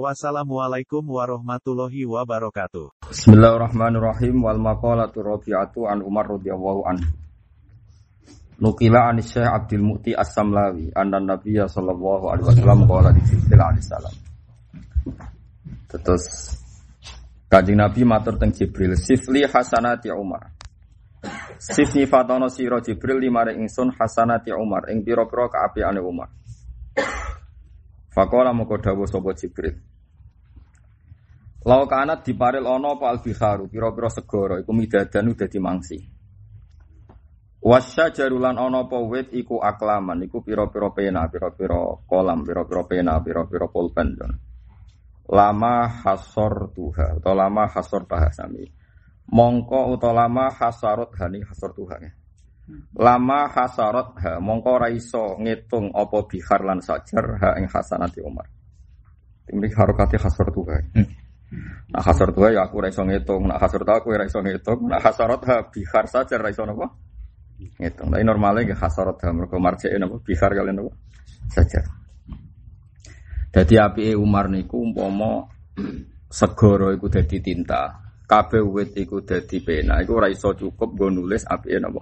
[0.00, 3.12] Wassalamualaikum warahmatullahi wabarakatuh.
[3.12, 7.12] Bismillahirrahmanirrahim wal maqalatu rabi'atu an Umar radhiyallahu anhu.
[8.56, 13.84] Nukila an Syekh Abdul Mu'ti As-Samlawi anna Nabiy sallallahu alaihi wasallam qala di Jibril alaihi
[13.84, 14.14] salam.
[15.92, 16.56] Terus
[17.52, 20.56] Kanjeng Nabi matur teng Jibril, "Sifli hasanati Umar."
[21.60, 26.32] Sif nyifatono sira Jibril limare ingsun hasanati Umar ing pira-pira kaapiane Umar.
[28.12, 29.91] Fakola moko dawuh Jibril.
[31.62, 35.98] Lau kanat diparil ana apa al-biharu pira-pira segara iku midadan dadi mangsi.
[37.62, 43.70] Wasya jarulan ana apa wit iku aklaman iku pira-pira pena, pira-pira kolam, pira-pira pena, pira-pira
[43.70, 44.18] pulpen.
[45.30, 48.66] Lama hasor tuha atau lama hasor bahasami.
[49.30, 51.94] Mongko utawa lama hasarot hani hasor tuha.
[52.98, 58.50] Lama hasarot ha mongko ora iso ngitung apa bihar lan sajar ha ing hasanati Umar.
[59.46, 60.82] Ini harokati hasor tuha.
[61.92, 65.44] Nah hasor tua ya aku raiso ngitung, nah kasur tua aku raiso ngitung, nah kasarot
[65.44, 66.88] ha bihar saja raiso nopo
[67.76, 68.08] ngitung.
[68.08, 70.96] Tapi normalnya ke kasarot ha mereka marce nopo bihar kalian nopo
[71.52, 71.84] saja.
[73.52, 75.52] Jadi api Umar niku umpomo
[76.32, 81.76] segoro iku dadi tinta, kabeh wit iku dadi pena, iku raiso cukup gue nulis api
[81.76, 82.00] nopo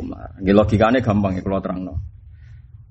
[0.00, 0.40] Umar.
[0.40, 1.94] Gini logikanya gampang iku lo terang no.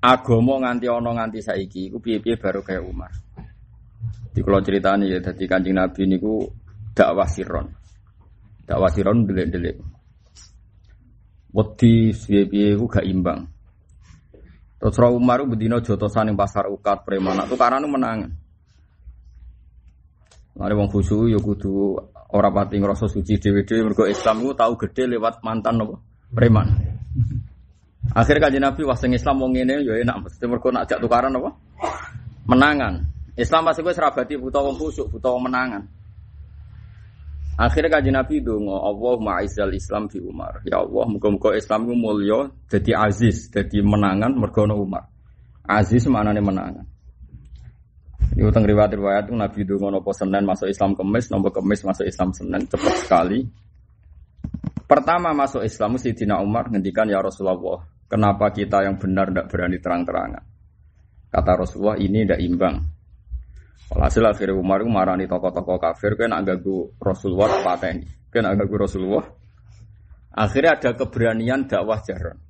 [0.02, 3.10] Agomo nganti ono nganti saiki, iku piye-piye baru kayak Umar.
[4.32, 6.48] Di kula critani ya dadi Kanjeng Nabi niku
[6.96, 7.68] dakwah siron.
[8.64, 9.76] Dakwah siron delik-delik.
[11.52, 13.44] Wedi piye-piye iku gak imbang.
[14.80, 18.32] Terus Rasul Umar bedino jotosan ning pasar ukat preman tukaran menangan.
[20.58, 21.94] Mari wong khusu ya kudu
[22.32, 25.96] ora pati ngrasa suci dhewe-dhewe mergo Islam iku tau gede lewat mantan apa?
[26.32, 26.66] Preman.
[28.16, 31.36] Akhirnya kaji Nabi wah sing Islam wong ngene ya enak mesti mergo nak jak tukaran
[31.36, 31.50] apa?
[32.48, 33.11] Menangan.
[33.32, 35.82] Islam pasti gue serabati buta wong khusuk, buta wong menangan.
[37.56, 40.64] Akhirnya kaji Nabi dongo, Allah ma'izal Islam di Umar.
[40.64, 45.08] Ya Allah, muka-muka Islam itu mulia, jadi aziz, jadi menangan, mergono Umar.
[45.64, 46.86] Aziz mana nih menangan.
[48.32, 52.32] Ini utang riwayat-riwayat itu Nabi dongo nopo Senin masuk Islam kemis, nopo kemis masuk Islam
[52.32, 53.44] Senin, cepat sekali.
[54.88, 60.44] Pertama masuk Islam Sidina Umar ngendikan ya Rasulullah, kenapa kita yang benar tidak berani terang-terangan?
[61.32, 62.76] Kata Rasulullah ini tidak imbang.
[63.92, 68.08] Alhasil akhirnya Umar itu marani tokoh-tokoh kafir kan agak gu Rasulullah pateni.
[68.32, 69.26] Kan agak gu Rasulullah.
[70.32, 72.40] Akhirnya ada keberanian dakwah jaran.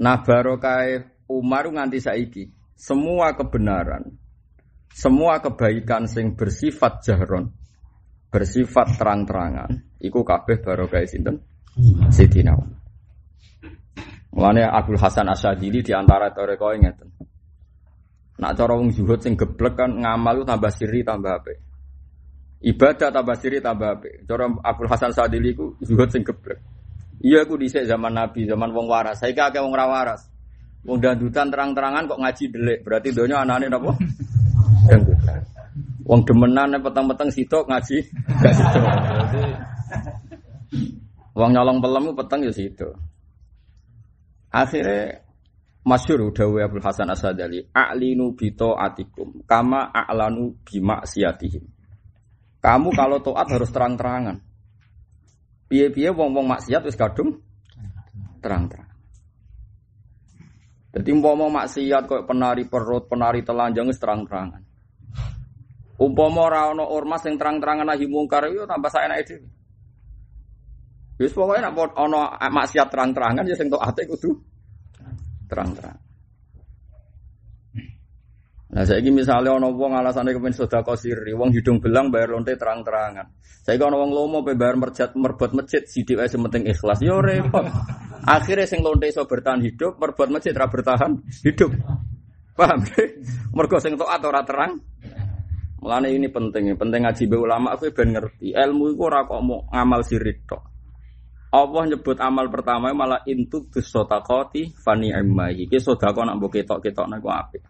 [0.00, 4.18] Nah barokai Umar nganti saiki semua kebenaran,
[4.90, 7.54] semua kebaikan sing bersifat jahron,
[8.28, 9.70] bersifat terang-terangan,
[10.02, 11.38] iku kabeh barokai sinten
[12.10, 12.82] Sidina Umar.
[14.34, 17.14] Mulane Abdul Hasan Asyadili di antara toreko ngeten.
[18.34, 21.58] Nak cara wong zuhud sing geblek kan ngamal tambah siri tambah apik.
[22.64, 24.26] Ibadah tambah siri tambah apik.
[24.26, 26.58] Cara Abdul Hasan Sadili ku zuhud sing geblek.
[27.24, 29.22] Iya aku dhisik zaman Nabi, zaman wong waras.
[29.22, 30.28] Saiki akeh wong ra waras.
[30.84, 32.78] Wong dandutan terang-terangan kok ngaji delik.
[32.84, 33.96] Berarti donya anane napa?
[34.90, 35.40] Dandutan.
[36.04, 37.96] Wong demenan peteng-peteng sitok ngaji
[38.44, 38.84] gak sitok.
[41.32, 42.92] Wong nyolong pelem peteng ya sitok.
[44.52, 45.23] Akhirnya
[45.84, 51.60] Masyur dawe Abdul Hasan Asadali, a'linu bito atikum, kama a'lanu bima siatihim.
[52.64, 54.40] Kamu kalau toat harus terang-terangan.
[55.68, 57.44] Piye-piye wong-wong maksiat wis kadung
[58.40, 58.88] terang-terang.
[60.96, 64.64] Jadi umpama maksiat kok penari perut, penari telanjang wis terang-terangan.
[66.00, 69.48] Umpama ora ormas sing terang-terangan nahi mungkar yo tambah saenake dhewe.
[71.20, 74.53] Wis pokoke nek ana maksiat terang-terangan ya sing toate kudu
[75.54, 75.98] terang-terang.
[78.74, 83.30] Nah, saya misalnya ono wong alasannya kepen sedekah siri, wong hidung belang bayar lonte terang-terangan.
[83.62, 86.98] Saya ono wong lomo pe bayar merjat merbot masjid, sidik wae sementing ikhlas.
[86.98, 87.62] Yo repot.
[88.26, 91.70] Akhirnya sing lonte iso bertahan hidup, merbot masjid ora bertahan hidup.
[92.58, 92.82] Paham?
[93.54, 94.82] Mergo sing taat ora terang.
[95.78, 98.58] Mulane ini penting, penting ngaji be ulama aku ben ngerti.
[98.58, 100.73] Ilmu iku ora mau ngamal sirik tok.
[101.54, 105.70] Allah nyebut amal pertama malah intu bisotaqati fani immahi.
[105.70, 107.62] Ki sedekah nak mbok ketok-ketok niku apik.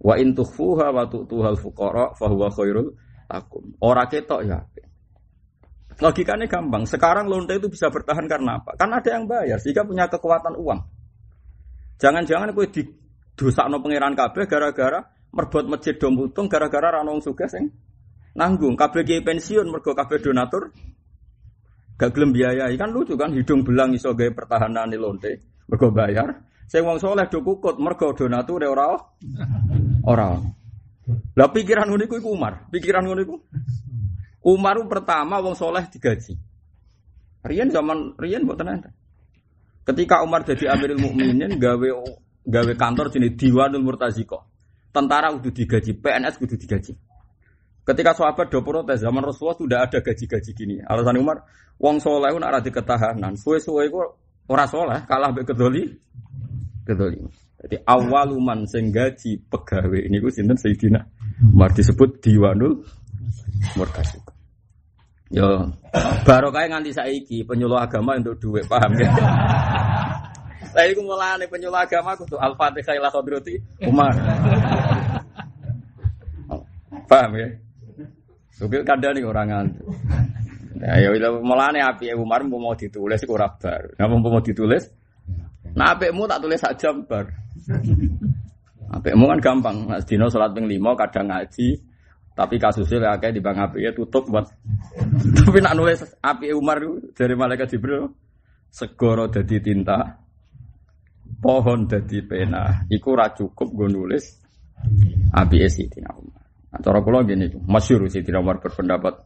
[0.00, 2.96] Wa in tukhfuha wa tu'tuhal fuqara fa huwa khairul
[3.28, 3.76] lakum.
[3.84, 4.64] Ora ketok ya.
[6.00, 6.88] Logikanya gampang.
[6.88, 8.80] Sekarang lonte itu bisa bertahan karena apa?
[8.80, 10.80] Karena ada yang bayar, sehingga punya kekuatan uang.
[12.00, 12.82] Jangan-jangan gue di
[13.36, 16.16] dosa no pangeran kabeh gara-gara merbuat masjid dom
[16.48, 17.68] gara-gara ranong yang
[18.34, 18.74] nanggung.
[18.74, 20.72] Kabeh kiai pensiun mergo kabeh donatur
[21.96, 25.32] gak gelem biayai kan lucu kan hidung belang iso gawe pertahanan di lonte
[25.72, 26.44] mergo bayar.
[26.68, 28.96] Saya wong soleh do kukut mergo donatur ora
[30.08, 30.28] ora.
[31.36, 33.36] Lah pikiran ngono iku Umar, pikiran ngono iku
[34.48, 36.36] Umar pertama wong soleh digaji.
[37.42, 38.88] Rian zaman Rian buat tenan.
[39.82, 41.88] Ketika Umar jadi Amirul Mukminin gawe
[42.46, 44.46] gawe kantor jenis Diwanul Murtaziko.
[44.92, 46.92] Tentara udah digaji, PNS udah digaji.
[47.82, 50.76] Ketika sahabat do protes zaman Rasulullah sudah ada gaji-gaji gini.
[50.86, 51.42] Alasan Umar,
[51.82, 53.34] wong soleh pun ada ketahanan.
[53.34, 53.98] Suwe-suwe itu
[54.46, 55.90] ora soleh, kalah be kedoli.
[56.86, 57.18] Kedoli.
[57.62, 60.98] Jadi awaluman sing gaji pegawai ini gue sinten Sayyidina
[61.54, 62.82] Umar disebut Diwanul
[63.78, 64.34] Murtaziko.
[65.32, 65.70] Yo,
[66.28, 69.08] baru kayak nganti saiki penyuluh agama untuk duit, paham ya?
[70.76, 73.08] Saya itu mulai penyuluh agama aku tuh Al-Fatihah ila
[73.88, 74.12] Umar.
[77.10, 77.48] Paham ya?
[78.52, 79.88] Sugil kadang nih orang ngantuk.
[80.72, 83.94] Nah, ya itu mulane api Umar mau mau ditulis iku ora bar.
[83.94, 84.82] Nah, mau mau ditulis.
[85.78, 87.30] Nah, apikmu tak tulis sak jam bar.
[88.98, 89.86] Apikmu kan gampang.
[89.86, 91.78] Nah, dino salat ping 5 kadang ngaji,
[92.34, 94.44] tapi kasusnya kayak di bang api ya tutup buat.
[95.38, 96.82] Tapi nak nulis api Umar
[97.14, 98.10] dari malaikat Jibril
[98.72, 100.18] segoro jadi tinta,
[101.38, 102.84] pohon jadi pena.
[102.90, 104.24] Iku cukup gue nulis
[105.30, 106.41] api Sidina Umar.
[106.72, 109.20] Nah, cara kula gini, masyhur Sidina Umar berpendapat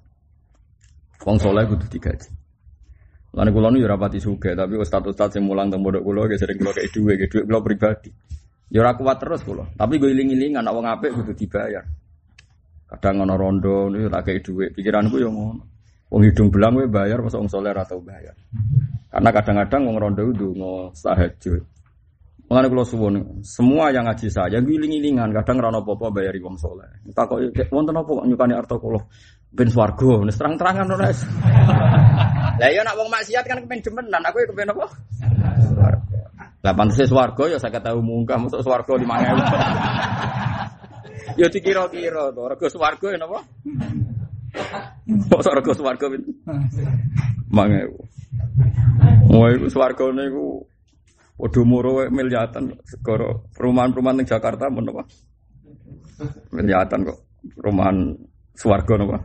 [1.22, 2.30] wong soleh kudu digaji.
[3.38, 6.74] Lan kula nu rapati suge, tapi ustaz-ustaz sing mulang teng pondok kula ge sering kula
[6.74, 8.10] kei dhuwit, dhuwit kula pribadi.
[8.74, 11.86] Ora kuat terus kula, tapi gue iling-ilingan nek wong apik kudu dibayar.
[12.86, 14.70] Kadang ono rondo nih tak kayak duit.
[14.74, 15.62] Pikiranku yang ngono.
[16.06, 18.34] Wong hidung belang gue bayar, masa wong soleh atau bayar.
[19.10, 21.62] Karena kadang-kadang wong rondo itu ngo sahajud.
[22.46, 26.86] Mengenai kalau suwon, semua yang ngaji saya giling-gilingan, kadang rano popo bayari wong soleh.
[27.10, 27.42] Tak kok
[27.74, 29.10] wonten apa nyukani arto kulo
[29.50, 31.10] ben swargo, nih terang-terangan ora.
[32.62, 33.82] Lah ya nak wong maksiat kan kepen
[34.14, 34.86] aku ya kepen apa?
[36.62, 39.34] Lah pantes swargo ya saya tahu mungkah masuk swargo di mana.
[41.36, 43.44] Ya dikira-kira to, rego swarga ya napa?
[45.28, 46.32] Mosok rego swarga pinten?
[47.52, 47.92] 1000.
[49.36, 50.64] Wah, iku swargane iku
[51.36, 55.04] padha muro miliatan segara perumahan-perumahan ning Jakarta men apa?
[56.52, 57.18] Miliatan kok.
[57.52, 57.96] Perumahan
[58.56, 59.18] swarga napa?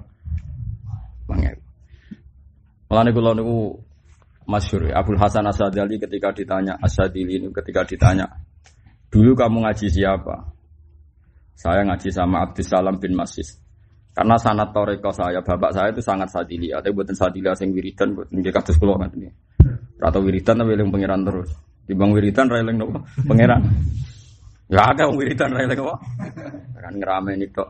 [1.31, 2.91] 1000.
[2.91, 3.79] Mulane kula niku
[4.43, 8.27] masyhur Abdul Hasan Asadili ketika ditanya Asadili ini ketika ditanya
[9.07, 10.51] dulu kamu ngaji siapa?
[11.55, 13.61] Saya ngaji sama Abdus Salam bin Masis.
[14.11, 16.83] Karena sanat toreko saya, bapak saya itu sangat sadilia.
[16.83, 19.31] Tapi buatan sadilia sing wiridan, buatan dia kados kulo kan ini.
[20.03, 21.47] Atau wiridan tapi eling pangeran terus.
[21.91, 23.67] Di bang wiridan railing nopo pangeran.
[24.71, 25.99] Ya ada wong wiridan railing nopo.
[26.79, 27.67] Kan ngerame nih tok.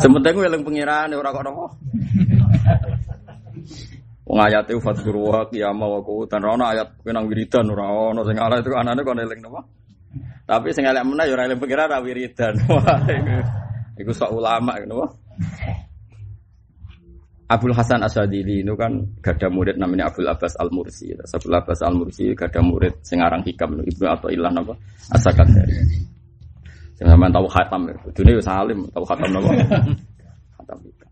[0.00, 1.64] Sementing gue eling pangeran ora kok nopo.
[4.32, 8.56] Wong ayate fadzkuru wa qiyama wa qu'udan ora ayat kenang wiridan ora ono sing ala
[8.56, 9.60] itu anane kok eling nopo.
[10.48, 12.56] Tapi sing elek meneh ya ora eling pengira ra wiridan.
[14.00, 15.04] Iku sok ulama ngono.
[17.50, 21.10] Abdul Hasan Asadili itu kan gada murid namanya Abdul Abbas Al Mursi.
[21.10, 24.78] Abdul Abbas Al Mursi gada murid sing aran hikam Ibnu Athaillah napa
[25.10, 25.74] asakan dari.
[26.94, 27.98] Sing sampean tahu khatam ya.
[28.14, 29.50] Dunia salim tahu khatam napa?
[30.54, 31.10] Khatam hikam.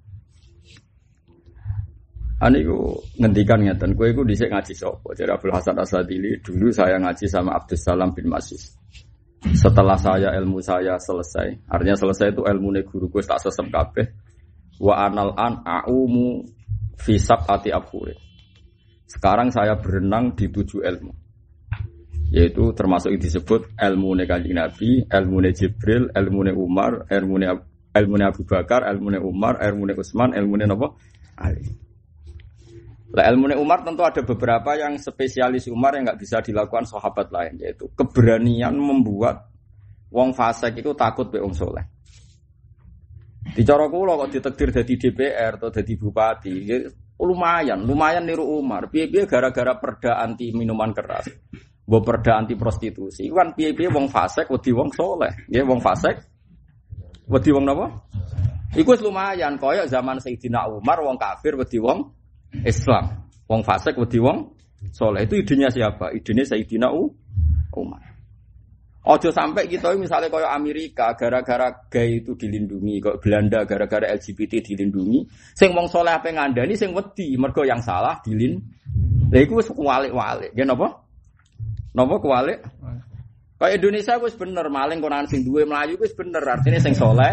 [2.39, 5.11] Ani ku ngendikan ngeten, kowe iku dhisik ngaji sapa?
[5.19, 8.79] Jadi Abdul Hasan Asadili dulu saya ngaji sama Abdus Salam bin Masis.
[9.59, 14.07] Setelah saya ilmu saya selesai, artinya selesai itu ilmu guru gue tak sesem kabeh.
[14.79, 16.47] Wa anal an aumu
[16.99, 18.15] fisab ati abhure.
[19.09, 21.13] Sekarang saya berenang di tujuh ilmu.
[22.29, 27.41] Yaitu termasuk yang disebut ilmu kanjeng Nabi, ilmu Jibril, ilmu Umar, ilmu
[27.97, 30.87] ilmu Abu Bakar, ilmu Umar, ilmu Utsman, ilmu Nabi
[31.41, 31.89] Ali.
[33.09, 37.57] Lah ilmu Umar tentu ada beberapa yang spesialis Umar yang nggak bisa dilakukan sahabat lain
[37.57, 39.49] yaitu keberanian membuat
[40.13, 41.89] wong fasik itu takut be wong soleh.
[43.55, 46.79] Di cara kula kok ditekdir jadi DPR atau jadi bupati, ya,
[47.19, 48.87] lumayan, lumayan niru Umar.
[48.87, 51.27] Piye-piye gara-gara perda anti minuman keras.
[51.89, 53.27] Mbok perda anti prostitusi.
[53.33, 55.33] Kan piye-piye wong fasik wedi wong soleh.
[55.51, 56.15] Nggih wong fasik
[57.27, 57.87] wedi wong napa?
[58.77, 62.13] Iku lumayan koyok zaman Sayyidina Umar wong kafir wedi wong
[62.63, 63.27] Islam.
[63.49, 64.55] Wong fasik wedi wong
[64.95, 65.25] soleh.
[65.27, 66.13] Itu idenya siapa?
[66.15, 66.93] Idenya Sayyidina
[67.73, 68.08] Umar.
[69.09, 75.25] Ojo sampai kita misalnya kayak Amerika gara-gara gay itu dilindungi, kok Belanda gara-gara LGBT dilindungi,
[75.57, 78.61] sing wong soleh apa ngandani sing wedi, mergo yang salah dilin.
[79.33, 80.53] Lha iku wis kualik-walik.
[80.53, 80.93] Ya napa?
[81.97, 82.61] Napa kualik?
[83.57, 87.33] Kayak Indonesia wis bener maling konan sing duwe Melayu wis bener artinya sing soleh,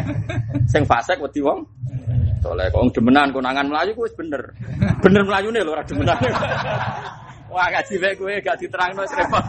[0.72, 1.68] sing fasik wedi wong
[2.40, 2.72] soleh.
[2.72, 4.42] Kok demenan konangan Melayu wis bener.
[5.04, 6.24] Bener nih lho ora demenan.
[7.56, 9.44] Wah gaji bae kowe gak diterangno repot.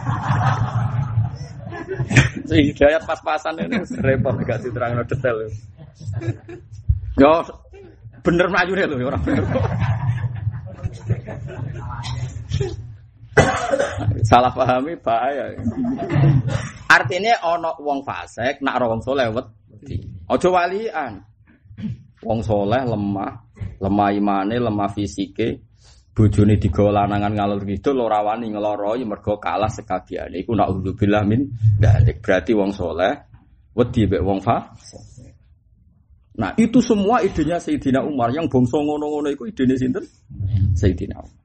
[2.50, 5.46] Hidayat pas-pasan ini repot gak diterangno detail.
[7.16, 7.32] Yo
[8.20, 9.44] bener melayu deh lho orang bener.
[14.26, 15.54] Salah pahami bahaya.
[16.90, 20.02] Artinya ono wong fasik nak wong soleh wedi.
[20.26, 21.12] Aja walian.
[22.26, 23.32] Wong soleh lemah,
[23.78, 25.75] lemah imane, lemah fisike,
[26.16, 31.52] bojone digawa lanangan ngalor kidul ora wani ngeloroi mergo kalah sekabiane iku nak udzubillah min
[31.76, 33.12] dalik berarti wong soleh
[33.76, 34.72] wedi mek wong fa
[36.36, 40.04] Nah, itu semua idenya Sayyidina Umar yang bongso ngono-ngono itu idenya sinten?
[40.76, 41.44] Sayyidina Umar.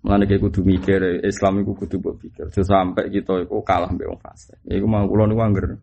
[0.00, 2.46] Mulane kayak kudu mikir Islam iku kudu mbok pikir.
[2.48, 4.56] sampai kita iku kalah mbek wong fasik.
[4.64, 5.76] Iku mau kula niku angger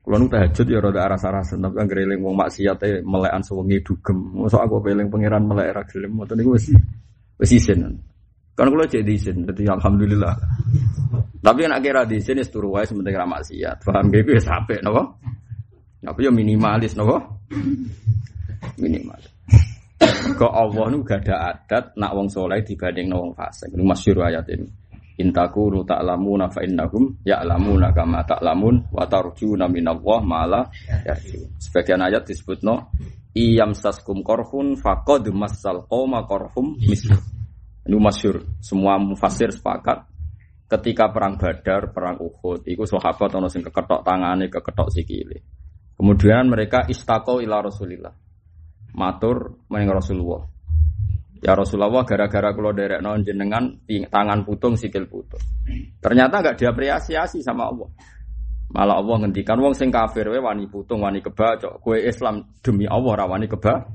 [0.00, 4.16] Kulo nu tahajud ya rada aras-arasan tapi anggere eling wong maksiat e melekan sewengi dugem.
[4.16, 6.72] Mosok aku peling pangeran melek ra gelem ngoten niku wis
[7.36, 8.00] wis isin.
[8.56, 10.34] Kan kulo cek isin, dadi alhamdulillah.
[11.44, 13.84] Tapi nek kira isin wis turu wae sementing ra maksiat.
[13.84, 15.04] Paham ge wis apik napa?
[16.00, 17.20] Tapi ya minimalis napa?
[18.80, 19.28] Minimalis.
[20.40, 23.68] Kok Allah nu gak ada adat nak wong soleh dibanding wong fasik.
[23.68, 24.79] Ini masyhur ayat ini.
[25.20, 30.60] Intakunu ta'lamuna fa innahum ya'lamuna kama ta'lamun wa tarjuna minallah ma'ala
[31.04, 31.60] yarjun.
[31.60, 32.88] Sebagian ayat disebutno
[33.36, 37.12] iyam saskum korhun faqad massal qoma korhum misl.
[37.84, 38.44] Ini masyur.
[38.64, 40.10] Semua mufasir sepakat
[40.70, 45.38] ketika perang Badar, perang Uhud, itu sahabat ono sing keketok tangane, keketok sikile.
[45.98, 48.14] Kemudian mereka istaqo ila Rasulillah.
[48.94, 50.46] Matur meneng Rasulullah.
[51.40, 55.40] Ya Rasulullah gara-gara kalau derek non jenengan tangan putung sikil putung.
[55.96, 57.88] Ternyata nggak diapresiasi sama Allah.
[58.70, 61.80] Malah Allah ngendikan wong sing kafir we wani putung wani kebacok.
[61.80, 63.88] Kue Islam demi Allah rawani keba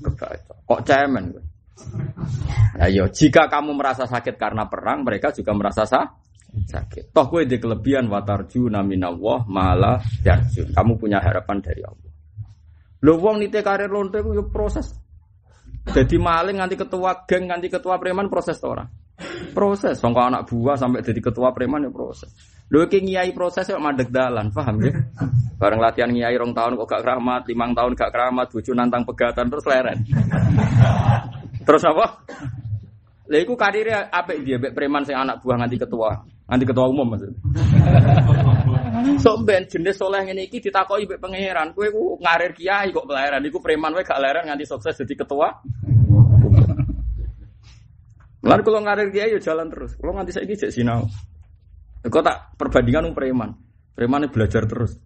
[0.00, 0.56] kebacok.
[0.64, 1.44] Kok cemen gue.
[2.78, 6.06] Nah, yo, jika kamu merasa sakit karena perang, mereka juga merasa sah,
[6.54, 7.10] sakit.
[7.10, 10.70] Toh gue di kelebihan watarju naminallah malah yarjun.
[10.70, 12.12] Kamu punya harapan dari Allah.
[13.04, 15.03] Lo wong nite karir lonte proses
[15.92, 18.88] jadi maling nganti ketua geng, nganti ketua preman proses orang.
[19.52, 20.00] Proses.
[20.00, 22.32] Songko anak buah sampai jadi ketua preman ya proses.
[22.72, 23.04] Lho ki
[23.36, 24.90] proses ya madeg dalan, paham ya?
[25.60, 29.46] Bareng latihan ngiyai rong tahun kok gak keramat, limang tahun gak keramat, bojo nantang pegatan
[29.52, 29.98] terus leren.
[31.68, 32.24] terus apa?
[33.28, 37.32] Lha iku karire apik dia preman sing anak buah nganti ketua, nganti ketua umum maksud.
[39.04, 43.44] Sok ben jenis soleh ngene iki ditakoki mbek pangeran, kowe ku ngarir kiai kok kelahiran
[43.44, 45.48] iku preman wae gak leren nganti sukses jadi ketua.
[48.44, 49.96] Lan kalau ngarir kiai yo jalan terus.
[49.96, 51.04] Kalau nganti saiki jek sinau.
[52.04, 53.50] Kok tak perbandingan um preman.
[53.96, 54.96] Preman belajar terus.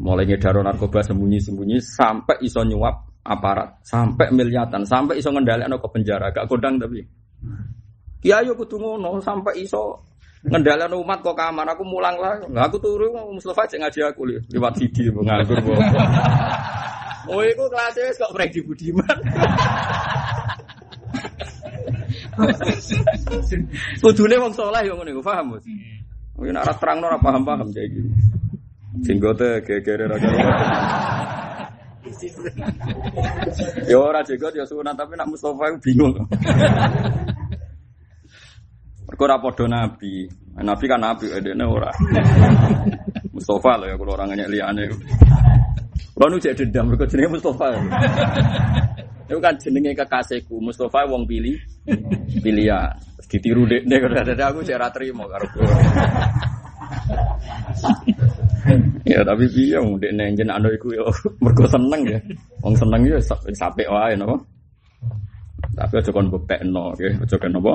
[0.00, 6.32] Mulai ngedaro narkoba sembunyi-sembunyi sampai iso nyuap aparat, sampai miliatan, sampai iso ngendalekno ke penjara,
[6.32, 7.00] gak kodang tapi.
[8.20, 10.09] Kiai yo kudu ngono sampai iso
[10.40, 12.40] ngendalian umat kok kamar aku mulang lah.
[12.44, 15.60] Nggak aku turu Mustafa cek ngaji aku li lewat video nganggur
[17.30, 19.18] oh itu kelasnya kok Freddy Budiman.
[24.00, 25.64] Kudune wong soleh yang ngono paham Mas
[26.40, 28.08] mungkin arah terang ora paham-paham kayak gitu
[29.04, 30.16] jenggote gegere ra
[33.84, 36.16] Ya ora jenggot ya sunat tapi nak Mustafa bingung
[39.10, 40.30] Mergo ora padha nabi.
[40.54, 41.90] Nabi kan nabi edene ora.
[43.34, 44.84] Mustafa lho ya kalau orang nyek liyane.
[46.14, 47.74] Kulo nu cek dendam mergo jenenge Mustafa.
[49.26, 51.58] Itu kan jenenge kekasihku Mustafa wong pilih
[52.38, 52.94] pilihan.
[53.26, 55.46] Ditiru dekne kada aku cek ra trimo karo
[59.06, 61.10] ya tapi piye wong dekne jenenge iku yo
[61.42, 62.18] mergo seneng ya.
[62.62, 63.18] Wong seneng yo
[63.58, 64.38] sampe wae napa.
[65.74, 67.74] Tapi aja kon buktekno nggih, aja kon napa.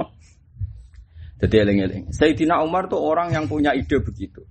[1.35, 2.03] Jadi eling-eling.
[2.15, 4.43] Sayyidina Umar tuh orang yang punya ide begitu.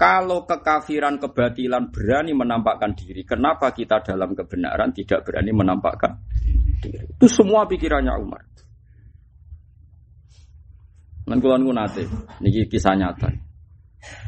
[0.00, 6.16] Kalau kekafiran, kebatilan berani menampakkan diri, kenapa kita dalam kebenaran tidak berani menampakkan?
[6.80, 8.40] Itu semua pikirannya Umar.
[11.28, 12.02] Dan kalau niku nate,
[12.40, 13.28] niki kisah nyata.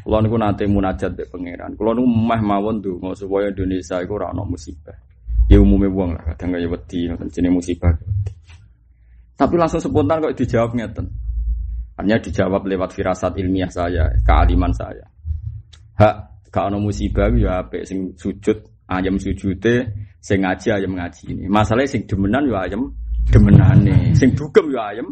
[0.05, 1.73] Kalau niku nate munajat be pangeran.
[1.73, 4.93] Niku mah mawon tuh, mau supaya Indonesia itu rano musibah.
[5.49, 7.91] Ya umumnya buang lah, kadang ya wedi, jenis musibah.
[9.33, 11.22] Tapi langsung spontan kok dijawab ngeten.
[11.99, 15.05] Hanya dijawab lewat firasat ilmiah saya, kealiman saya.
[15.93, 16.15] hak
[16.49, 18.57] gak ono musibah ya apik sing sujud
[18.89, 21.45] ayam sujude sing ngaji ayam ngaji ini.
[21.45, 22.89] Masalahnya sing demenan ya ayam
[23.29, 25.07] demenane, sing dugem ya ayam.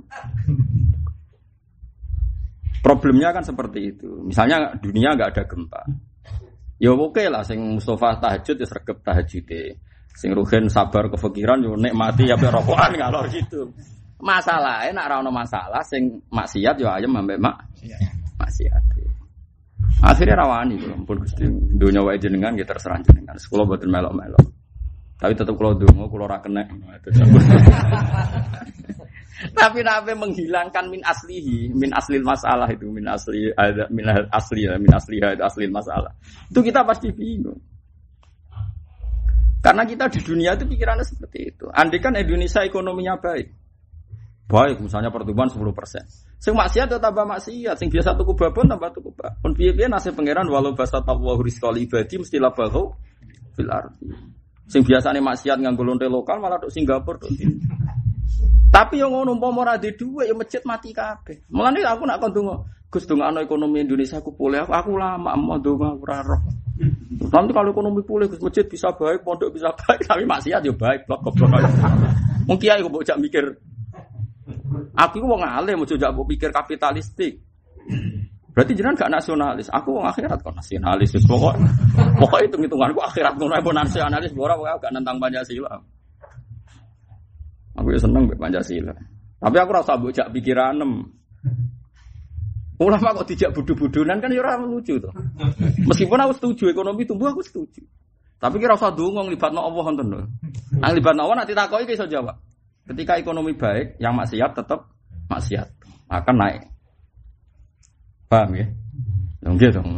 [2.81, 4.09] Problemnya kan seperti itu.
[4.25, 5.81] Misalnya dunia nggak ada gempa.
[6.81, 9.45] Ya oke lah, sing Mustafa tahajud ya sergap tahajud
[10.17, 13.69] Sing Ruhin sabar kefikiran yo nikmati ya rokokan ngalor gitu.
[14.21, 17.57] Masalah enak ra ono masalah sing maksiat yo ayam ambek mak
[18.37, 18.83] maksiat.
[20.01, 21.45] Akhirnya rawani kula pun Gusti
[21.77, 23.37] dunya wae jenengan ya terserah jenengan.
[23.37, 24.45] Sekolah boten melok-melok.
[25.21, 26.65] Tapi tetap kalau dongo kalau ora kena.
[29.41, 34.77] Tapi nabi menghilangkan min aslihi, min aslil masalah itu, min asli ada min asli ya,
[34.77, 36.13] min asli ada aslil masalah.
[36.49, 37.57] Itu kita pasti bingung.
[39.61, 41.65] Karena kita di dunia itu pikirannya seperti itu.
[41.69, 43.60] Andai kan Indonesia ekonominya baik.
[44.51, 46.03] Baik, misalnya pertumbuhan 10 persen.
[46.35, 49.55] Sing maksiat atau tambah maksiat, sing biasa tuku babon tambah tuku babon.
[49.55, 52.91] Piye-piye nasib pangeran walau basa tawahu rizqali ibadi mesti labahu
[53.55, 54.11] fil ardi.
[54.67, 57.31] Sing biasane maksiat nganggo lonte lokal malah tok Singapura tok
[58.71, 61.47] Tapi yang ngono umpama ora di dhuwit ya masjid mati kabeh.
[61.51, 62.55] Mulane aku nak kon donga,
[62.91, 64.63] Gus dongano ekonomi Indonesia aku pulih.
[64.63, 66.43] Aku, aku lama mau donga ora roh.
[67.31, 71.19] Nanti kalau ekonomi pulih, masjid bisa baik, pondok bisa baik, tapi maksiat ya baik, blok
[71.23, 71.51] goblok.
[72.47, 73.59] Mungkin aku bocah mikir,
[74.95, 77.39] aku itu wong alim, coba mau pikir kapitalistik.
[78.51, 79.71] Berarti jenengan gak nasionalis.
[79.71, 81.15] Aku wong akhirat kok nasionalis.
[81.23, 81.55] Pokok
[82.19, 85.71] pokok itu hitunganku akhirat ngono ae nasionalis ora gak nentang Pancasila.
[87.79, 88.91] Aku ya seneng Pancasila.
[89.41, 90.83] Tapi aku rasa bocah pikiran
[92.81, 95.13] Ulama kok dijak budu-budunan kan ya orang lucu tuh.
[95.85, 97.85] Meskipun aku setuju ekonomi tumbuh aku setuju.
[98.41, 100.25] Tapi kira usah dongong libatno Allah ngoten lho.
[100.81, 102.33] Ang libatno Allah nanti takoki iso jawab.
[102.91, 104.91] Ketika ekonomi baik, yang maksiat tetap
[105.31, 105.67] maksiat
[106.11, 106.67] akan naik.
[108.27, 108.67] Paham ya?
[109.47, 109.89] Yang gitu dong.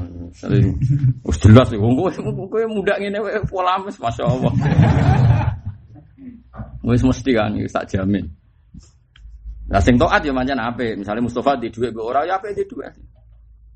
[1.26, 3.18] Wis jelas ya wong kowe muda ngene
[3.50, 4.54] pola mes masyaallah.
[6.86, 8.30] Wis mesti kan tak jamin.
[9.74, 10.94] Nah sing taat ya manjan ape.
[10.94, 12.94] Misalnya Mustafa di duit be ora ya ape di duit.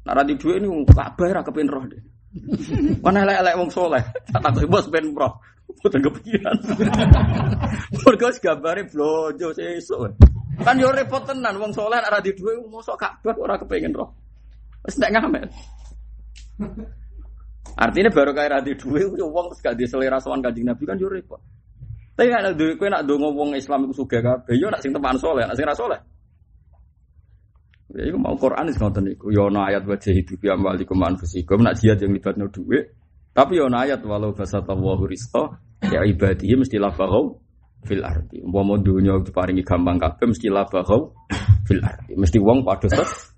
[0.05, 2.01] Nah di duit ini kabeh ra kepen roh deh.
[3.01, 4.03] Mana elek-elek wong soleh.
[4.29, 5.41] Tak takut bos ben roh.
[5.67, 6.57] Boten kepikiran.
[8.03, 10.15] Mergo gambare blojo sesuk.
[10.63, 14.09] Kan yo repot tenan wong soleh ora di duit mosok kabeh ora kepengen roh.
[14.87, 15.47] Wis nek ngamen.
[17.77, 21.05] Artinya baru kayak radi duit, wong terus gak di selera sowan kanjeng Nabi kan yo
[21.11, 21.37] repot.
[22.17, 25.21] Tapi nek duwe kowe nak ndonga wong Islam iku sugih kabeh, yo nak sing teman
[25.21, 26.01] saleh, nak sing ra saleh.
[27.93, 29.29] Ya iku mau Quran sing ngoten niku.
[29.29, 32.89] Yo ana ayat wajah hidup ya amwalikum anfusikum nak jihad yang libatno duit.
[33.37, 37.37] Tapi yo ayat walau basatallahu rizqa ya ibadihi mesti lafaghu
[37.85, 38.41] fil ardi.
[38.41, 41.13] Umpama dunya diparingi gampang kabeh mesti lafaghu
[41.69, 42.17] fil ardi.
[42.17, 43.37] Mesti wong padha ses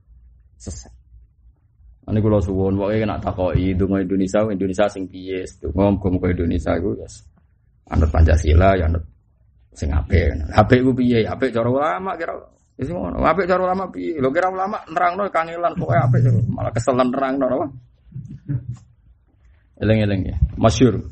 [0.56, 0.96] sesat.
[2.10, 6.98] Ini kalau suwon, pokoknya nak takoki dungo Indonesia, Indonesia sing piye, dungo muga Indonesia itu
[6.98, 7.22] yes
[7.92, 9.04] anut Pancasila ya anut
[9.76, 10.32] sing apik.
[10.56, 11.28] Apik ku piye?
[11.28, 12.34] Apik cara ulama kira
[12.80, 13.20] ngono.
[13.22, 14.18] Apik cara ulama piye?
[14.18, 17.68] Lho kira ulama nerangno kangelan pokoke apik malah keselan nerangno apa?
[19.80, 20.36] Eleng-eleng ya.
[20.60, 21.08] Masyur.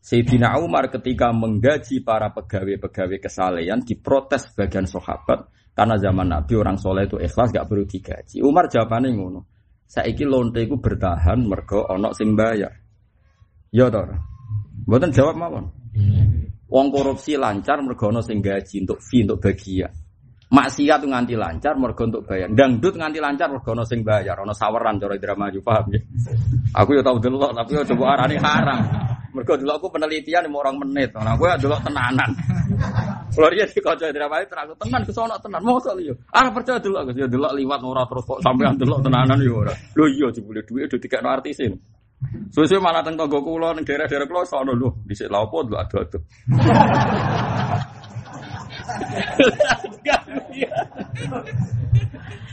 [0.00, 7.04] Sayyidina Umar ketika menggaji para pegawai-pegawai kesalehan diprotes bagian sahabat karena zaman Nabi orang soleh
[7.04, 8.40] itu ikhlas gak perlu digaji.
[8.40, 9.40] Umar jawabannya ngono.
[9.84, 12.72] Saiki lonte iku bertahan mergo onok sing bayar.
[13.68, 14.08] Ya toh.
[14.88, 15.64] Mboten jawab mawon.
[16.68, 19.92] Wong korupsi lancar mergo ana sing gaji untuk fee untuk bagian.
[20.48, 22.48] Maksiat tuh nganti lancar mergo untuk bayar.
[22.48, 26.00] Dangdut nganti lancar mergo ana sing bayar, ana saweran cara drama ju paham ya.
[26.72, 28.80] Aku ya tau delok tapi ya coba arani haram.
[29.36, 31.12] Mergo dulu aku penelitian mau orang menit.
[31.12, 32.32] Nah, gue delok tenanan.
[33.28, 35.60] Kalau dia di kaca drama itu aku tenan ke sono tenan.
[35.84, 36.16] Soal yo.
[36.32, 39.72] Ah percaya dulu aku ya delok liwat ora terus kok sampean delok tenanan yo ora.
[40.00, 41.76] Lho iya jebule dhuwit udah dikekno artisin.
[42.50, 46.18] Suwe-suwe malah teng tangga kula daerah-daerah kula sono lho, dhisik lha opo lho adu-adu.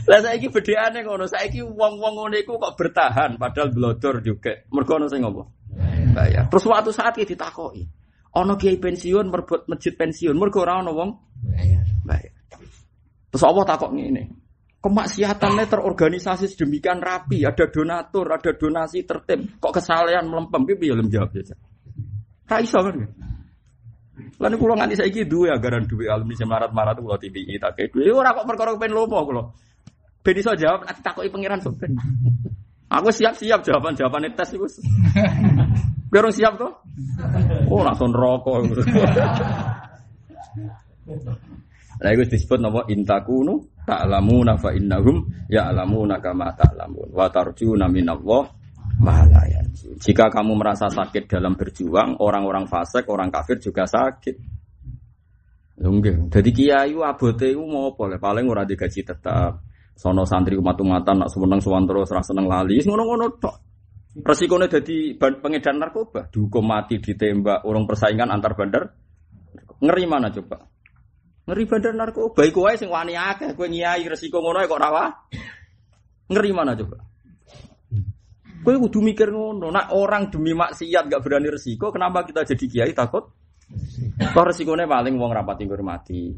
[0.06, 4.54] Lah saiki bedheane ngono, saiki wong-wong ngene iku kok bertahan padahal blodor juga.
[4.70, 5.42] Mergo ono sing ngopo?
[6.14, 6.46] Bayar.
[6.46, 7.82] Terus waktu saat iki ditakoki.
[8.36, 11.10] Ono kiai pensiun merbot masjid pensiun, mergo ora ono wong
[12.06, 12.32] bayar.
[13.32, 14.46] Terus Allah takok ngene
[14.86, 21.34] kemaksiatannya terorganisasi sedemikian rapi, ada donatur, ada donasi tertib, kok kesalahan melempem, piye belum jawab
[21.34, 21.58] saja.
[22.46, 23.02] Tak iso kan?
[24.16, 27.88] Lalu kalau nganti saya gitu ya, garan duit alumni saya marat-marat kalau TBI tak kayak
[27.92, 29.44] duit, orang kok perkara pengen lomo kalau.
[30.24, 31.94] Ben iso jawab, nanti takoki pangeran sopen.
[32.86, 34.66] Aku siap-siap jawaban jawaban tes itu.
[36.10, 36.72] Biar siap tuh.
[37.70, 38.62] Oh langsung rokok.
[41.96, 48.44] Lah iku disebut napa intakunu ta'lamuna fa innahum ya'lamuna kama ta'lamun wa tarjuna minallah
[48.96, 49.60] malah ya.
[50.00, 54.36] Jika kamu merasa sakit dalam berjuang, orang-orang fasik, orang kafir juga sakit.
[55.76, 56.32] Enggak.
[56.32, 58.16] Jadi kiai abote iku mau apa?
[58.16, 59.60] Paling ora digaji tetap.
[59.96, 62.80] Sono santri umat-umatan nak seneng terus ora seneng lali.
[62.84, 63.56] Ngono-ngono tok.
[64.16, 68.96] Resikonya jadi pengedar narkoba, dihukum mati, ditembak, orang persaingan antar bandar.
[69.76, 70.64] Ngeri mana coba?
[71.44, 72.40] Ngeri bandar narkoba.
[72.48, 75.12] Iku wae sing wani akeh, kowe nyai resiko ngono kok rawa.
[76.32, 76.96] Ngeri mana coba?
[78.66, 79.70] Kowe kudu mikir ngono.
[79.70, 83.30] Nak orang demi maksiat gak berani resiko, kenapa kita jadi kiai takut?
[84.18, 86.34] Kok resikonya paling wong rapati mati.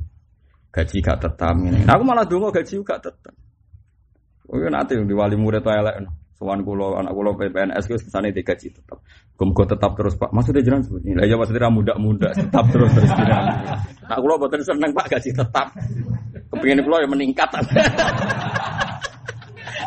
[0.68, 1.88] Gaji gak tetap ini.
[1.88, 3.32] Aku malah dongo gaji gak tetap.
[4.44, 6.04] Oh nanti di wali murid tuh elek.
[6.36, 9.00] Sowan kulo anak kulo PPNS ke sana tiga gaji tetap.
[9.32, 10.28] Gumko tetap terus pak.
[10.28, 11.24] Maksudnya jangan seperti ini.
[11.24, 13.56] Ya maksudnya muda-muda tetap terus terus jalan.
[14.04, 15.72] Nak kulo betul seneng pak gaji tetap.
[16.52, 17.48] Kepingin kulo yang meningkat.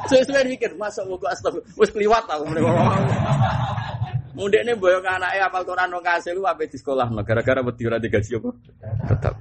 [0.08, 1.78] Sesuai mikir masuk buku astagfirullah.
[1.80, 2.44] Wes kliwat tau.
[4.32, 7.12] Muda ini boyong anaknya apal Quran nong kasih lu apa di sekolah.
[7.12, 8.50] Nah, gara-gara beti ora digaji apa?
[9.12, 9.36] Tetap.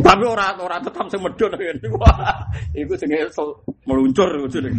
[0.00, 1.76] Tapi orang orang tetap semedon kan.
[1.98, 3.10] Wah, itu sing
[3.84, 4.70] meluncur gitu.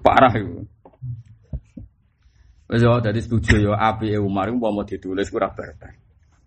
[0.00, 0.62] Parah itu.
[2.66, 5.94] Wes yo dadi setuju yo api e Umar iku mau ditulis kurang barbar.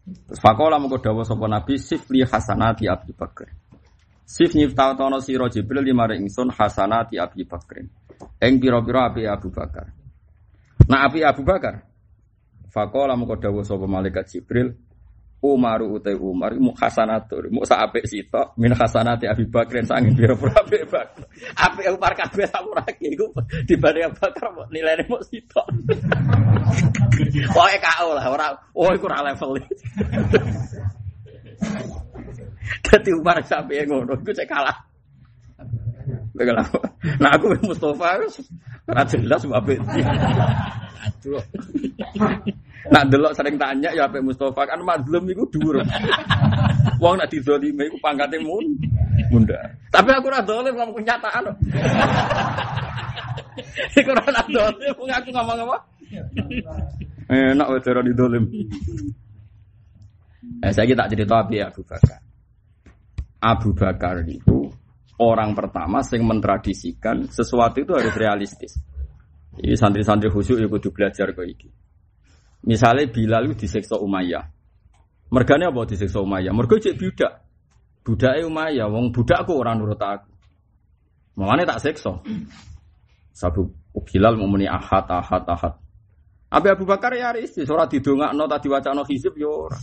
[0.10, 3.69] Terus fakola mengko dawuh sapa Nabi sifli hasanati Abi Bakar.
[4.30, 7.82] Sif nyiptatono sira Jibril lima ingsun hasanati Abi Bakar.
[8.38, 9.90] Eng pira-pira api Abu Bakar.
[10.86, 11.82] Nah api Abu Bakar.
[12.70, 14.78] Fakola mengko dawuh sapa malaikat Jibril
[15.42, 20.38] Umaru utai Umar mu hasanatur mu sak apik sitok min hasanati Abi Bakrin sangin pira
[20.38, 21.08] pira apik bak.
[21.66, 23.34] Apik Umar kabeh samurake iku
[23.66, 25.66] dibanding Abu Bakar nilainya mu sitok.
[27.56, 29.58] Pokoke KO lah ora oh iku level.
[32.90, 34.78] Dadi Umar sampe ngono iku cek kalah.
[37.22, 38.18] Nah aku Mustafa
[38.90, 39.78] ora jelas apik.
[41.06, 41.44] Aduh.
[42.90, 45.86] Nak delok sering tanya ya Pak Mustafa kan mazlum iku dhuwur.
[46.98, 48.66] Wong nak dizalimi iku pangkate mun
[49.30, 49.60] munda.
[49.94, 51.46] Tapi aku ora dolim ngomong kenyataan.
[53.94, 55.78] Iku ora dolim aku ngomong apa?
[57.30, 58.44] Enak wae ora didolim.
[60.66, 62.29] Eh saya tak cerita api Abu Bakar.
[63.40, 64.68] Abu Bakar itu
[65.20, 68.76] orang pertama yang mentradisikan sesuatu itu harus realistis.
[69.60, 71.68] Ini santri-santri khusyuk ya kudu belajar kok iki.
[72.68, 74.44] Misalnya Bilal itu disiksa Umayyah.
[75.32, 76.52] Mergane apa disiksa Umayyah?
[76.52, 77.34] Mergo cek budak.
[78.04, 80.32] Budake Umayyah, wong budakku orang nurut aku.
[81.40, 82.20] Mangane tak siksa.
[83.32, 83.72] Sabu
[84.04, 85.74] Bilal muni ahad ahad ahad.
[86.50, 89.78] Abi Abu Bakar ya realistis, ora didongakno tak diwacana hizib ya ora.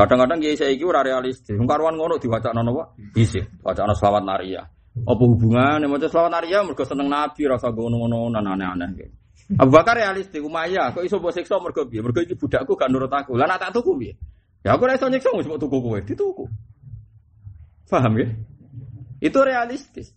[0.00, 1.52] Kadang-kadang kiai saiki ora realistis.
[1.60, 2.96] Wong karuan ngono diwacana napa?
[3.12, 4.64] Hizib, wacana selawat nariyah.
[5.04, 9.14] Apa hubungannya maca selawat nariyah mergo seneng Nabi rasa ngono-ngono aneh-aneh gitu.
[9.60, 12.00] Abu Bakar realistis, Umayyah, kok iso mbok siksa mergo piye?
[12.00, 13.34] Mergo iki budakku gak nurut aku.
[13.34, 14.14] Lah tak tuku piye?
[14.64, 16.44] Ya aku ora iso nyiksa wis tuku kowe, dituku.
[17.90, 18.28] Ya?
[19.18, 20.14] Itu realistis.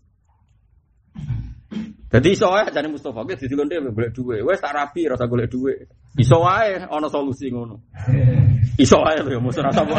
[2.14, 4.46] Jadi iso wae jane Mustofa ki didilon dhewe golek dhuwit.
[4.46, 5.90] Wes tak rapi rasa golek dhuwit.
[6.14, 7.82] Iso wae ana solusi ngono.
[8.78, 9.82] Iso wae lho mesti rasa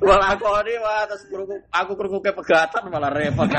[0.00, 1.28] Wah aku ini wah terus
[1.68, 3.50] aku krungu ke pegatan malah repot.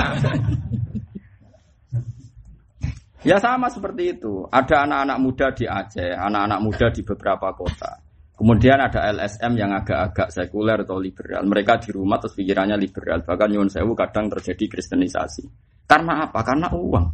[3.22, 4.50] Ya sama seperti itu.
[4.50, 8.02] Ada anak-anak muda di Aceh, anak-anak muda di beberapa kota.
[8.34, 11.46] Kemudian ada LSM yang agak-agak sekuler atau liberal.
[11.46, 13.22] Mereka di rumah terus pikirannya liberal.
[13.22, 15.46] Bahkan nyun sewu kadang terjadi kristenisasi.
[15.92, 16.40] Karena apa?
[16.40, 17.06] Karena uang.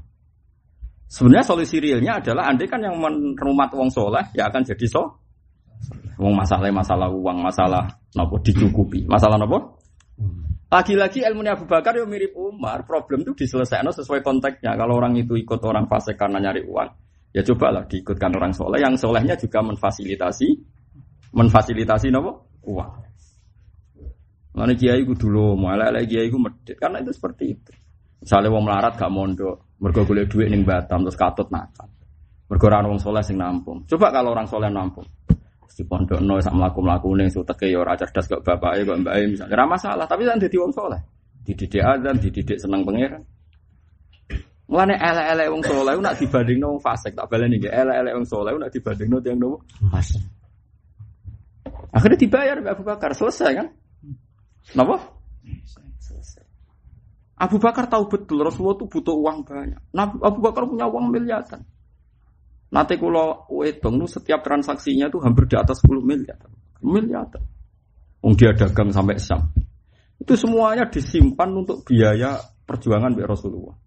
[1.09, 5.17] Sebenarnya solusi realnya adalah andai kan yang merumat uang soleh ya akan jadi so.
[6.21, 9.77] Uang masalah masalah uang, masalah nopo dicukupi, masalah nopo
[10.67, 14.75] lagi-lagi ilmunya Abu Bakar yang mirip Umar, problem itu diselesaikan sesuai konteksnya.
[14.75, 16.89] Kalau orang itu ikut orang fase karena nyari uang,
[17.31, 18.83] ya cobalah diikutkan orang soleh.
[18.83, 20.47] Yang solehnya juga memfasilitasi,
[21.31, 22.91] memfasilitasi nopo uang.
[24.59, 27.71] Mana kiai dulu, malah lagi kiai ku medit, karena itu seperti itu.
[28.17, 31.85] Misalnya wong melarat gak mondok, mergo golek duit ning Batam terus katut nakal.
[32.49, 33.85] Mergo orang wong soleh sing nampung.
[33.85, 35.05] Coba kalau orang soleh nampung
[35.77, 38.97] di pondok no sak melaku melaku nih so teke ya ora cerdas kok bapak kok
[38.97, 40.97] mbak misalnya ora masalah tapi kan jadi wong soleh
[41.45, 43.21] dididik azan dididik seneng pangeran
[44.67, 48.73] Mulane ele-ele wong soleh nak dibanding wong fasik tak baleni nggih ele-ele wong soleh nak
[48.73, 49.57] dibanding no tiang nopo
[49.93, 50.19] fasik.
[51.95, 53.67] Akhirnya dibayar Abu Bakar selesai kan?
[54.75, 54.99] Napa?
[57.37, 59.93] Abu Bakar tahu betul Rasulullah itu butuh uang banyak.
[59.93, 61.61] Nah, Abu Bakar punya uang miliaran.
[62.67, 66.35] Nanti kalau wedong setiap transaksinya tuh hampir di atas 10 miliar.
[66.83, 67.29] Miliar.
[68.19, 69.53] Wong dia dagang sampai Sam.
[70.17, 73.77] Itu semuanya disimpan untuk biaya perjuangan Mbak Rasulullah.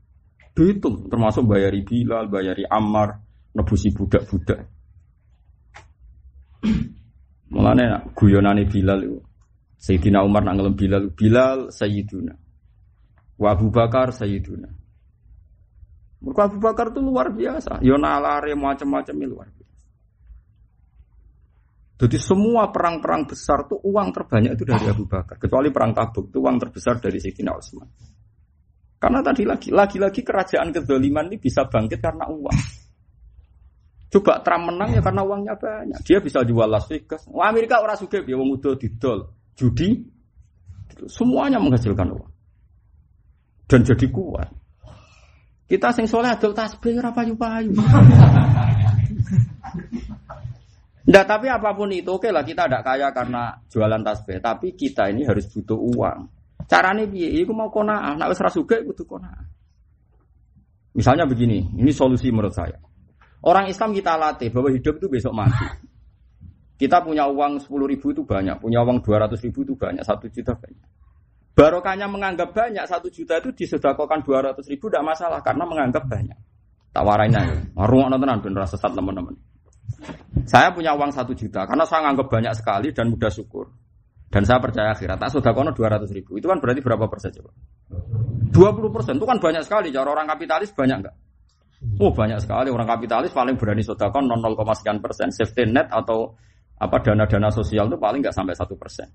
[0.54, 3.20] Dihitung, termasuk bayari Bilal, bayari Ammar,
[3.52, 4.64] nebusi budak-budak.
[7.52, 9.18] Mulane guyonane Bilal itu.
[9.80, 12.49] Sayyidina Umar nak Bilal, Bilal Sayyiduna.
[13.40, 14.68] Wa Abu Bakar Sayyiduna.
[16.20, 17.80] Mereka Abu Bakar itu luar biasa.
[17.80, 19.88] Yo nalare macam-macam luar biasa.
[22.00, 25.40] Jadi semua perang-perang besar tuh uang terbanyak itu dari Abu Bakar.
[25.40, 27.88] Kecuali perang Tabuk itu uang terbesar dari Sayyidina Utsman.
[29.00, 32.58] Karena tadi lagi, lagi-lagi kerajaan kedoliman ini bisa bangkit karena uang.
[34.12, 36.04] Coba Trump menang ya karena uangnya banyak.
[36.04, 37.24] Dia bisa jual Las Vegas.
[37.32, 40.04] Wah Amerika orang suka dia wong udah didol, judi,
[41.08, 42.39] semuanya menghasilkan uang
[43.70, 44.50] dan jadi kuat.
[45.70, 47.78] Kita sing soleh adol tasbih ora payu-payu.
[51.10, 55.22] Tapi apa pun itu oke lah kita tidak kaya karena jualan tasbih, tapi kita ini
[55.22, 56.18] harus butuh uang.
[56.66, 57.42] Caranya piye?
[57.42, 59.30] Iku mau kona, nek wis ra sugih kudu kona.
[60.94, 62.78] Misalnya begini, ini solusi menurut saya.
[63.46, 65.66] Orang Islam kita latih bahwa hidup itu besok mati.
[66.78, 70.56] Kita punya uang 10 ribu itu banyak, punya uang 200 ribu itu banyak, satu juta
[70.56, 70.88] banyak.
[71.54, 76.38] Barokahnya menganggap banyak, satu juta itu disedekahkan dua ratus ribu tidak masalah karena menganggap banyak.
[76.90, 79.34] Tak warainya, warung nontonan bener sesat teman-teman.
[80.46, 83.70] Saya punya uang satu juta karena saya menganggap banyak sekali dan mudah syukur.
[84.30, 85.18] Dan saya percaya akhirat.
[85.18, 86.38] Tak sudah kono dua ratus ribu.
[86.38, 87.50] Itu kan berarti berapa persen coba?
[88.54, 89.90] Dua puluh persen itu kan banyak sekali.
[89.90, 91.16] Cara orang kapitalis banyak enggak?
[91.98, 95.34] Oh banyak sekali orang kapitalis paling berani sodakon 0, sekian persen.
[95.34, 96.38] Safety net atau
[96.78, 99.10] apa dana-dana sosial itu paling nggak sampai satu persen.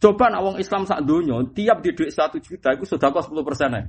[0.00, 3.44] Coba nak wong Islam sak dunia, tiap di duit satu juta itu sudah kos sepuluh
[3.44, 3.84] persen ya.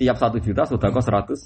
[0.00, 1.40] Tiap satu juta sudah kos seratus.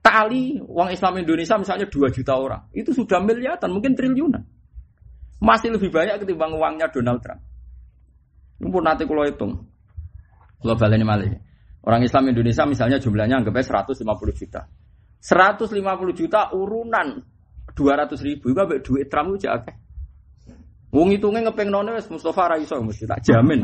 [0.00, 4.40] Kali uang Islam Indonesia misalnya dua juta orang, itu sudah miliaran, mungkin triliunan.
[5.36, 7.44] Masih lebih banyak ketimbang uangnya Donald Trump.
[8.58, 9.52] Ini pun nanti kalau hitung.
[10.58, 11.28] Kalau balik malah.
[11.84, 14.02] Orang Islam Indonesia misalnya jumlahnya anggapnya 150
[14.34, 14.66] juta.
[15.20, 15.76] 150
[16.16, 17.20] juta urunan
[17.76, 19.46] 200 ribu, itu duit Trump itu.
[20.88, 23.60] Wong ngepeng none wis Mustafa ra iso mesti tak jamin.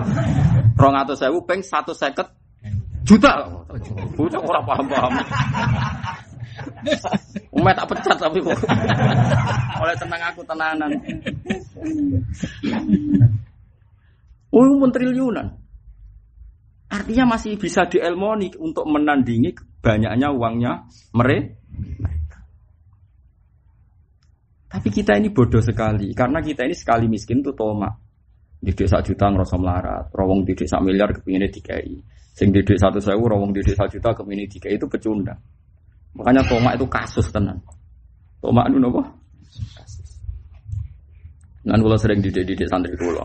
[0.77, 2.45] 200.000 peng 150
[3.05, 3.33] juta.
[4.17, 5.13] Bocah ora paham-paham.
[7.57, 10.91] Umat tak pecat tapi oleh tenang aku tenanan.
[14.55, 15.49] Oh, pun triliunan.
[16.93, 19.51] Artinya masih bisa dielmoni untuk menandingi
[19.83, 21.59] banyaknya uangnya mereka.
[24.75, 27.87] Tapi kita ini bodoh sekali karena kita ini sekali miskin tuh toma.
[28.59, 31.95] Didik sak juta ngerasa melarat, rawong didik sak miliar kepinginnya dikai.
[32.35, 35.39] Sing didik satu sewu, rawong didik sak juta kepingin dikai itu pecundang.
[36.19, 37.63] Makanya toma itu kasus tenan.
[38.43, 39.05] Toma itu nopo?
[39.79, 40.19] Kasus.
[41.71, 43.23] Nan kula sering didik-didik santri kula.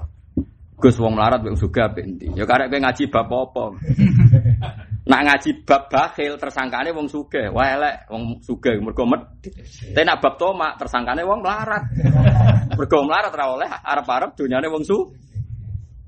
[0.77, 2.29] Gus wong melarat wong suga benti.
[2.37, 3.63] Ya karek kowe ngaji bab apa?
[5.09, 7.49] Nak ngaji bab bakhil tersangkane wong sugih.
[7.49, 9.57] Wah elek wong sugih mergo medhit.
[9.89, 11.81] Tapi nak bab tomak tersangkane wong melarat.
[12.77, 15.01] Mergo melarat ora oleh arep-arep donyane wong su.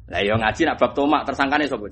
[0.06, 1.90] Lah ya ngaji nak bab tomak tersangkane sapa?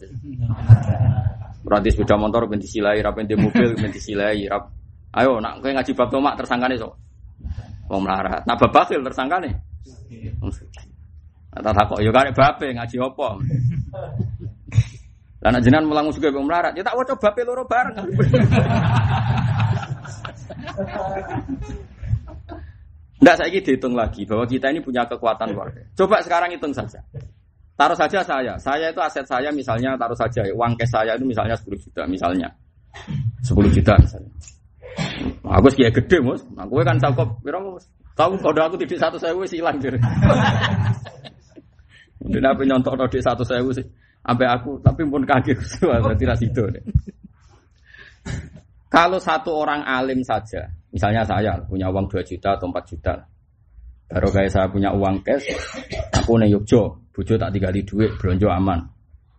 [1.66, 4.70] Berarti sepeda motor ben disilai, ra di mobil ben disilai, rap.
[5.18, 6.94] Ayo nak kowe ngaji bab tomak tersangkane sapa?
[7.90, 8.46] Wong melarat.
[8.46, 9.58] Nak bab bakhil tersangkane.
[10.46, 10.86] Wong sugih.
[11.50, 13.28] Tak takok yo karek bape ngaji apa?
[15.40, 17.96] Lah nek jenengan mulang juga wong melarat, ya tak waca bape loro bareng.
[23.20, 27.00] Nggak saya dihitung lagi bahwa kita ini punya kekuatan luar Coba sekarang hitung saja.
[27.80, 31.56] Taruh saja saya, saya itu aset saya misalnya taruh saja uang cash saya itu misalnya
[31.56, 32.48] 10 juta misalnya.
[33.48, 34.32] 10 juta misalnya.
[35.48, 37.30] Aku sih gede mus, aku kan tahu kok,
[38.20, 39.96] tahu kalau aku tidak satu saya wes hilang jadi.
[42.20, 43.86] Mungkin apa nyontok di satu sewu sih.
[44.20, 46.64] Sampai aku, tapi pun kaget berarti ras itu.
[48.90, 53.14] Kalau satu orang alim saja, misalnya saya punya uang 2 juta atau 4 juta,
[54.10, 55.46] baru kayak saya punya uang cash,
[56.10, 58.82] aku nih Yogyo, bujo tak digali duit, belanja aman,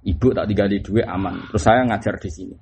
[0.07, 2.57] ibu tak digali duit aman, terus saya ngajar di sini.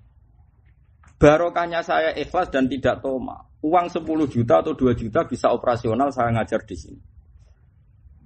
[1.18, 3.36] Barokahnya saya ikhlas dan tidak toma.
[3.58, 7.00] Uang 10 juta atau 2 juta bisa operasional saya ngajar di sini.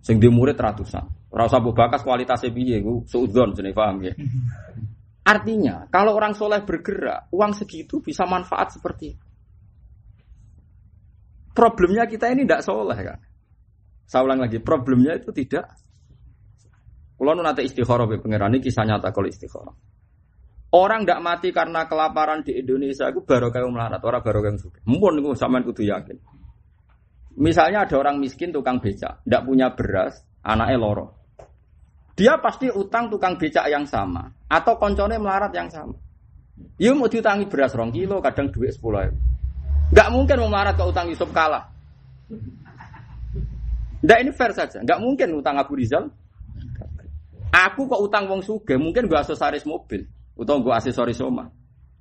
[0.02, 1.30] Sing di murid ratusan.
[1.30, 4.12] Ora usah bakas kualitasnya piye, ku suudzon jenenge paham ya.
[5.22, 9.26] Artinya, kalau orang soleh bergerak, uang segitu bisa manfaat seperti itu.
[11.54, 13.20] Problemnya kita ini tidak soleh kan.
[14.02, 15.70] Saya ulang lagi, problemnya itu tidak.
[17.14, 19.76] Kalau nanti istikharah be pangeran ini kisah nyata kalau istikharah.
[20.74, 24.82] Orang tidak mati karena kelaparan di Indonesia itu baru kayak melarat, orang baru yang suka.
[24.88, 26.18] Mumpun itu sama kudu yakin.
[27.36, 31.06] Misalnya ada orang miskin tukang beca, tidak punya beras, anaknya loro.
[32.12, 35.96] Dia pasti utang tukang becak yang sama atau koncone melarat yang sama.
[36.76, 39.18] Iya mau diutangi beras rong kilo, kadang duit sepuluh ribu.
[39.96, 41.72] Gak mungkin mau melarat ke utang Yusuf kalah.
[44.02, 44.78] Nggak ini fair saja.
[44.84, 46.10] Nggak mungkin utang Abu Rizal.
[47.52, 50.08] Aku kok utang wong suge, mungkin gua aksesoris mobil,
[50.40, 51.52] utang gua aksesoris rumah.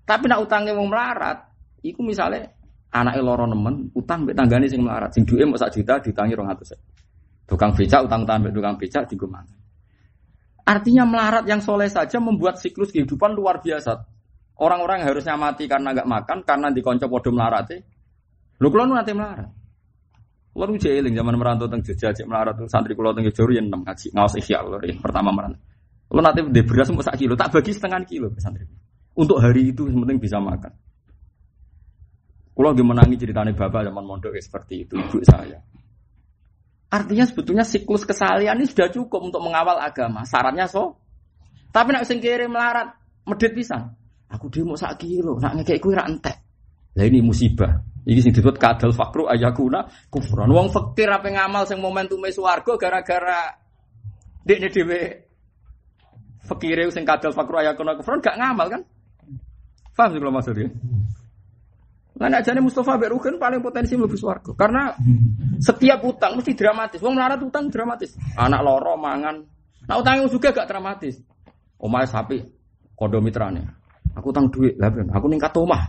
[0.08, 1.44] Tapi nak utangnya wong melarat,
[1.84, 2.56] iku misalnya
[2.92, 7.48] anak loro nemen, utang mbek tanggane sing melarat, sing duwe mau sak juta ditangi 200.
[7.48, 9.48] Tukang becak utang-utang mbek tukang becak digumang.
[10.68, 13.98] Artinya melarat yang soleh saja membuat siklus kehidupan luar biasa.
[14.62, 17.74] Orang-orang harusnya mati karena nggak makan, karena dikonco podo melarat.
[18.62, 19.50] Lu kalau nanti melarat.
[20.52, 24.12] Kulo nu zaman merantau teng Jogja cek melarat santri kulo teng Jogja yang enam ngaji
[24.12, 25.64] ngawas isya kulo pertama merantau.
[26.12, 28.68] Kulo nanti beras mau sak kilo, tak bagi setengah kilo santri.
[29.16, 30.76] Untuk hari itu yang penting bisa makan.
[32.62, 35.58] Kulo lagi menangi ceritanya bapak zaman mondok seperti itu ibu saya.
[36.94, 40.22] Artinya sebetulnya siklus kesalian ini sudah cukup untuk mengawal agama.
[40.30, 40.94] Syaratnya so.
[41.74, 42.94] Tapi nak singkiri melarat,
[43.26, 43.98] medit pisan.
[44.30, 46.38] Aku mau sak kilo, nak ngekek kue entek.
[46.94, 47.82] Lah ini musibah.
[48.06, 50.46] Iki sing disebut kadal fakru ayakuna kufran.
[50.54, 53.58] Wong fakir apa ngamal sing momentume swarga gara-gara
[54.46, 55.02] dekne dhewe
[56.46, 58.82] fakire sing kadal fakru ayakuna kufran gak ngamal kan?
[59.98, 60.70] Paham sih kalau maksudnya?
[62.22, 64.54] Nah, aja nih Mustafa Berukan paling potensi lebih swarga.
[64.54, 64.94] Karena
[65.58, 67.02] setiap utang mesti dramatis.
[67.02, 68.14] Wong melarat utang dramatis.
[68.38, 69.42] Anak loro mangan.
[69.90, 71.18] Nah utangnya juga gak dramatis.
[71.82, 72.46] Omah sapi
[72.94, 73.66] kondomitrane.
[74.14, 75.82] Aku utang duit, lah aku ningkat omah.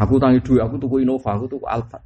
[0.00, 2.00] Aku tangi duit, aku tuku Innova, aku tuku Alfa.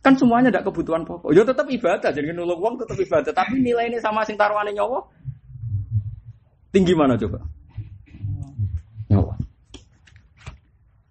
[0.00, 1.30] Kan semuanya tidak kebutuhan pokok.
[1.30, 3.32] Ya tetap ibadah, jadi nulung uang tetap ibadah.
[3.32, 5.04] Tapi nilai ini sama sing taruhannya nyawa
[6.70, 7.38] tinggi mana coba?
[9.10, 9.34] Nyawa.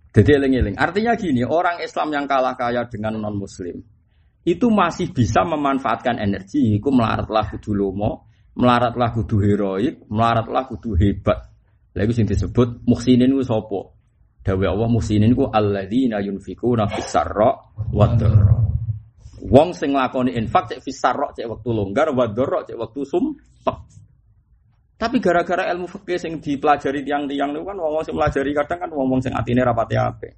[0.09, 0.75] Jadi eling-eling.
[0.75, 3.77] Artinya gini, orang Islam yang kalah kaya dengan non Muslim
[4.41, 6.73] itu masih bisa memanfaatkan energi.
[6.81, 8.25] Iku melaratlah kudu lomo,
[8.57, 11.45] melaratlah kudu heroik, melaratlah kudu hebat.
[11.93, 13.81] Lagi sing disebut muksinin ku sopo.
[14.39, 17.51] Dawe Allah musinin ku alladzina yunfikuna fis sarra
[17.91, 18.07] wa
[19.39, 23.98] Wong sing nglakoni infak cek fis sarra cek wektu longgar wa cek wektu sumpek.
[24.99, 29.23] Tapi gara-gara ilmu fikih sing dipelajari tiang-tiang niku kan wong sing pelajari kadang kan wong
[29.23, 30.35] sing atine rapati apik.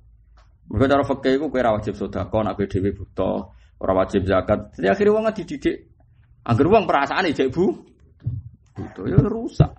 [0.69, 3.31] Mergo cara fikih iku kowe ora wajib sedekah nek dhewe buta,
[3.81, 4.77] ora wajib zakat.
[4.77, 5.91] Jadi akhirnya wong dididik
[6.41, 7.69] Angger wong perasaan jek bu,
[8.73, 9.77] itu ya rusak.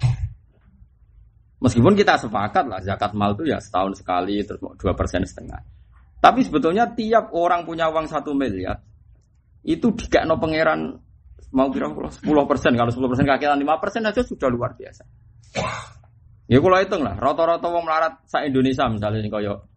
[1.58, 5.58] Meskipun kita sepakat lah zakat mal itu ya setahun sekali terus dua persen setengah.
[6.22, 8.78] Tapi sebetulnya tiap orang punya uang satu miliar
[9.62, 9.94] itu
[10.26, 10.98] no pangeran
[11.50, 15.02] mau kira sepuluh persen kalau sepuluh persen kakiran lima persen aja sudah luar biasa.
[16.46, 19.72] Ya kalau hitung lah rata-rata uang melarat sa Indonesia misalnya ini koyo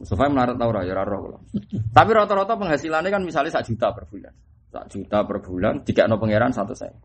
[0.00, 1.44] Mustafa melarat tau ya raro
[1.92, 4.32] Tapi rata-rata penghasilannya kan misalnya satu juta per bulan.
[4.72, 6.96] Satu juta per bulan, tiga no pangeran satu saya.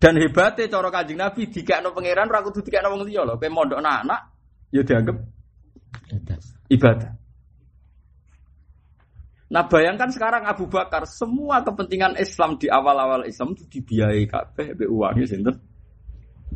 [0.00, 1.52] Dan hebatnya cara kanjeng Nabi
[1.84, 3.36] no pangeran ora kudu no wong liya lho.
[3.36, 4.32] Kowe mondok anak
[4.72, 5.16] ya dianggap
[6.72, 7.19] ibadah.
[9.50, 14.86] Nah bayangkan sekarang Abu Bakar semua kepentingan Islam di awal-awal Islam itu dibiayai kabeh be
[14.86, 15.58] uangnya sinten?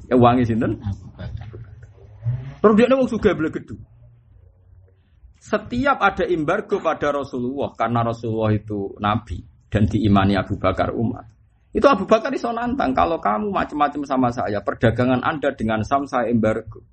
[0.06, 0.78] Ya uangnya sinten?
[2.62, 3.74] Terus dia wong sugih blegedu.
[5.42, 11.26] Setiap ada embargo pada Rasulullah karena Rasulullah itu nabi dan diimani Abu Bakar Umar.
[11.74, 16.30] Itu Abu Bakar iso nantang kalau kamu macam-macam sama saya, perdagangan Anda dengan Sam saya
[16.30, 16.86] embargo.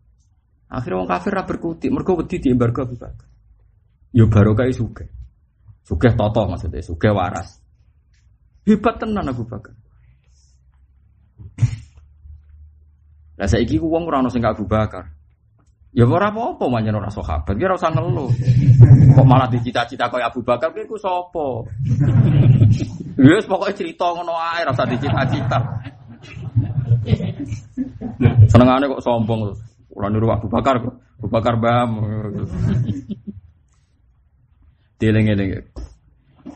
[0.66, 3.30] Akhirnya orang kafir ra berkutik, mergo wedi di embargo Abu Bakar.
[4.12, 5.21] Yo barokah suge.
[5.82, 7.62] Suge toto maksudnya, suge waras.
[8.66, 9.74] Hebat tenan Abu Bakar.
[13.42, 15.10] Lah saiki ku wong ora ono sing Abu Bakar.
[15.92, 18.32] Ya ora apa-apa manjen ora sahabat, ki ora usah ngeluh.
[19.18, 21.68] Kok malah dicita-cita kaya Abu Bakar ki ku sapa?
[23.22, 25.60] Wis pokoke cerita ngono ae rasa dicita-cita.
[28.48, 29.52] Senengane kok sombong.
[29.92, 30.96] Ora niru Abu Bakar kok.
[31.20, 31.92] Abu Bakar bam.
[35.02, 35.66] Dieling-eling.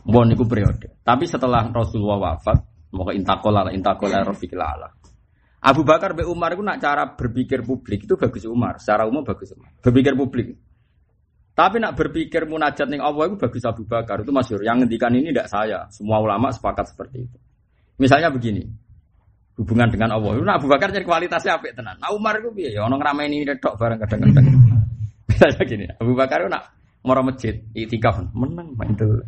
[0.06, 1.02] Bon niku periode.
[1.02, 2.62] Tapi setelah Rasulullah wafat,
[2.94, 4.94] mau intakola intakola rafiqil ala.
[5.66, 9.50] Abu Bakar be Umar itu nak cara berpikir publik itu bagus Umar, secara umum bagus
[9.58, 9.74] Umar.
[9.82, 10.54] Berpikir publik.
[11.58, 14.62] Tapi nak berpikir munajat ning Allah itu bagus Abu Bakar itu masyur.
[14.62, 15.89] Yang ngendikan ini tidak saya.
[15.89, 17.38] Semua ulama sepakat seperti itu.
[17.98, 18.62] Misalnya begini,
[19.58, 20.38] hubungan dengan Allah.
[20.38, 21.98] Nah Abu Bakar jadi kualitasnya apa tenan.
[21.98, 22.86] Nah Umar itu biaya.
[22.86, 24.46] Orang ramai ini dok bareng kadang-kadang.
[25.32, 26.64] Misalnya gini, Abu Bakar itu nak
[27.06, 29.24] mau masjid, itikaf menang mental.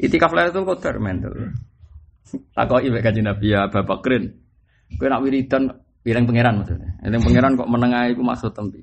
[0.00, 1.52] Itikaf lah itu kotor mental.
[2.56, 4.32] Takut ibu kaji Nabi ya Abu Bakrin.
[4.96, 5.68] Kau nak wiridan,
[6.00, 6.90] bilang pangeran maksudnya.
[7.04, 8.80] Yang pangeran kok menengah itu maksud tempi.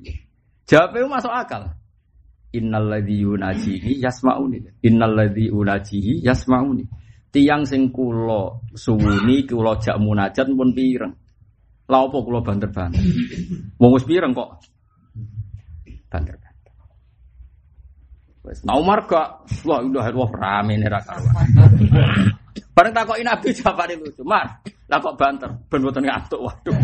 [0.70, 1.64] Jawabnya masuk akal.
[2.54, 4.62] Innalladzi yunajihi yasmauni.
[4.86, 6.86] Unajihi yasmauni.
[7.34, 11.14] Tiang sing kula suwuni kula jak munajat pun pireng.
[11.90, 13.02] Lah apa kula banter-banter.
[13.78, 14.62] Wis pireng kok
[16.10, 16.45] banter.
[18.46, 21.18] Nah Umar gak, wah udah wah rame nih raka.
[22.76, 24.22] Bareng takoki Nabi jawabane lucu.
[24.28, 26.44] Mar, lah kok banter, mboten ngantuk.
[26.44, 26.76] Waduh.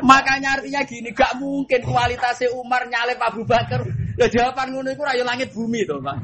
[0.00, 3.82] Makanya artinya gini, gak mungkin kualitasnya Umar nyalip Abu Bakar.
[4.14, 6.16] Ya jawaban ngono iku rayo langit bumi to, Pak.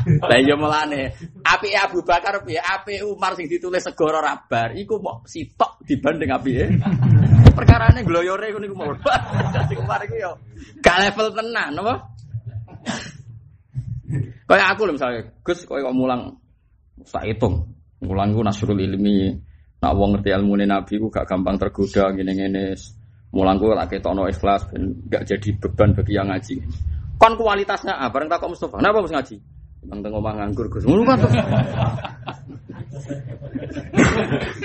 [0.00, 2.58] Lah iya mulane, apike Abu Bakar piye?
[2.58, 6.66] Apike Umar sing ditulis segoro rabar iku mau sitok dibanding apike.
[7.54, 8.92] Perkarane gloyore ngono iku mau.
[9.54, 10.32] Dadi Umar iku yo
[10.80, 11.94] gak level tenan, apa?
[14.50, 16.22] Kayak aku lho misalnya, Gus koyo kok mulang
[17.06, 17.70] tak hitung.
[18.00, 19.28] Mulang ku nasrul ilmi,
[19.78, 22.74] nak wong ngerti ilmu Nabi ku gak gampang tergoda ngene-ngene.
[23.30, 26.56] Mulang ku tak ketokno ikhlas ben gak jadi beban bagi yang ngaji.
[27.20, 28.16] Kon kualitasnya apa?
[28.16, 28.80] Bareng tak kok Mustafa.
[28.80, 29.36] Kenapa mesti ngaji?
[29.80, 30.84] Bang tengok omah nganggur Gus.
[30.84, 31.16] Ngono kan.
[31.20, 31.30] tuh.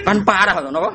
[0.08, 0.92] kan parah to napa?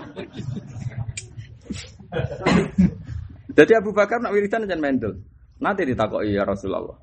[3.58, 5.12] Jadi Abu Bakar nak wiridan jangan mendel.
[5.61, 6.96] Nanti ditakoki ya Rasulullah.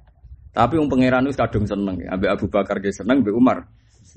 [0.56, 3.62] Tapi wong pangeran wis kadung seneng, ambek Abu Bakar ge seneng, ambek Umar.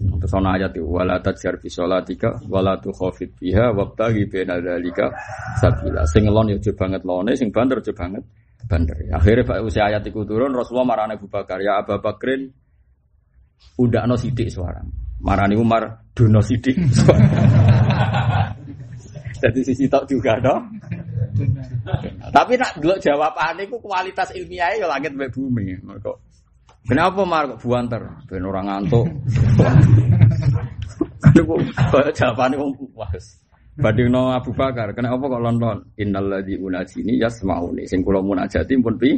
[0.00, 5.12] Terus ana ayat itu wala tajjar fi sholatika wala tukhafit biha wabtaghi baina dzalika
[5.60, 6.08] sabila.
[6.08, 8.24] Sing ngelon ya aja banget lone, sing banter aja banget
[8.64, 8.96] banter.
[9.12, 12.48] Akhirnya Pak usia ayat itu turun Rasulullah marane Abu Bakar, ya Abu Bakrin
[13.76, 14.80] udakno sidik suara.
[15.20, 16.80] Marani Umar dono sidik.
[19.40, 20.79] Jadi sisi tok juga dong.
[22.34, 25.76] Tapi nak delok jawabane iku kualitas ilmiah ya langit mbek bumi.
[25.80, 26.30] Kok
[26.88, 28.02] Kenapa mar kok buanter?
[28.24, 29.04] Ben orang ngantuk.
[31.36, 31.54] Iku
[32.16, 33.44] jawabane wong puas.
[33.80, 35.76] Badingno Abu Bakar, kenapa kok london?
[36.00, 37.84] Innalladzi unajini yasmauni.
[37.84, 39.16] Sing kula munajati pun pi.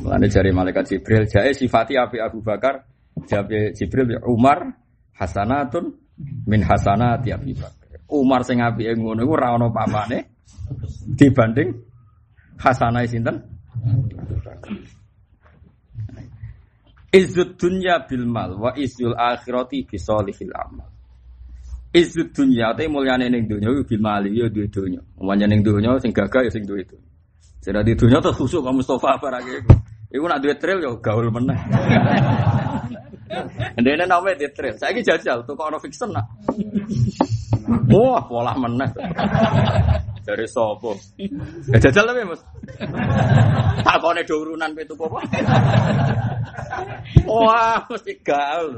[0.00, 2.82] Mulane jari malaikat Jibril, jae sifati api Abu Bakar,
[3.28, 4.74] jabe Jibril ya Umar
[5.14, 5.94] hasanatun
[6.48, 8.02] min hasanati Abi Bakar.
[8.10, 10.33] Umar sing apike ngono iku ora ana papane
[11.18, 11.70] dibanding
[12.58, 13.36] hasanah sinten?
[17.14, 20.90] Izzud dunya bil mal wa izzul akhirati bi sholihil amal.
[21.94, 24.98] Izzud dunya te mulyane ning donya iku bil mal ya duwe donya.
[25.14, 26.98] Umpamane ning donya sing gagah ya sing duwe itu.
[27.62, 29.62] Sing di donya tuh khusuk ka Mustofa barake
[30.10, 30.26] iku.
[30.26, 31.58] Nak duwe trail ya gaul meneh.
[33.78, 34.74] Ndene name di trail.
[34.74, 36.26] Saiki jajal tuh kok ono fiction nak.
[37.90, 38.90] Wah, pola meneh.
[40.24, 40.96] Dari sopo?
[41.68, 42.40] Ya jajal tapi Mas.
[43.84, 45.20] Takone do urunan pitu apa?
[47.28, 48.72] Wah, mesti gaul.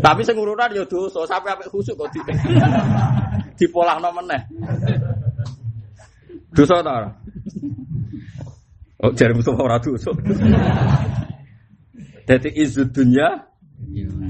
[0.00, 2.20] Tapi sing urunan ya dosa, sampai apik khusuk kok di
[3.60, 4.40] dipolahno meneh.
[6.56, 7.12] Dosa ta?
[9.04, 10.16] Oh, jare Mustafa ora dosa.
[12.24, 13.28] Dadi izud dunya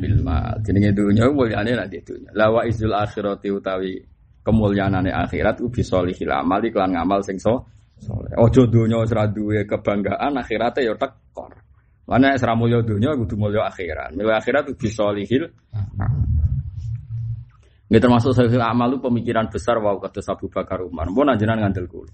[0.02, 0.58] bil mal.
[0.66, 2.34] Jenenge dunya mulyane nek dunya.
[2.34, 4.15] La wa izul akhirati utawi
[4.46, 7.66] kemuliaanane akhirat ubi solihil amal iklan ngamal sing so
[7.98, 8.30] soleh.
[8.38, 11.66] Ojo dunya wis ra duwe kebanggaan akhirate ya tekor.
[12.06, 14.14] Mana nek ra mulya dunya kudu mulya akhirat.
[14.14, 15.50] Mulya akhirat ubi solihil
[17.86, 21.06] Ini termasuk solihil amal itu pemikiran besar wow kata Abu Bakar Umar.
[21.10, 22.10] Mau najenan ngandel kulo.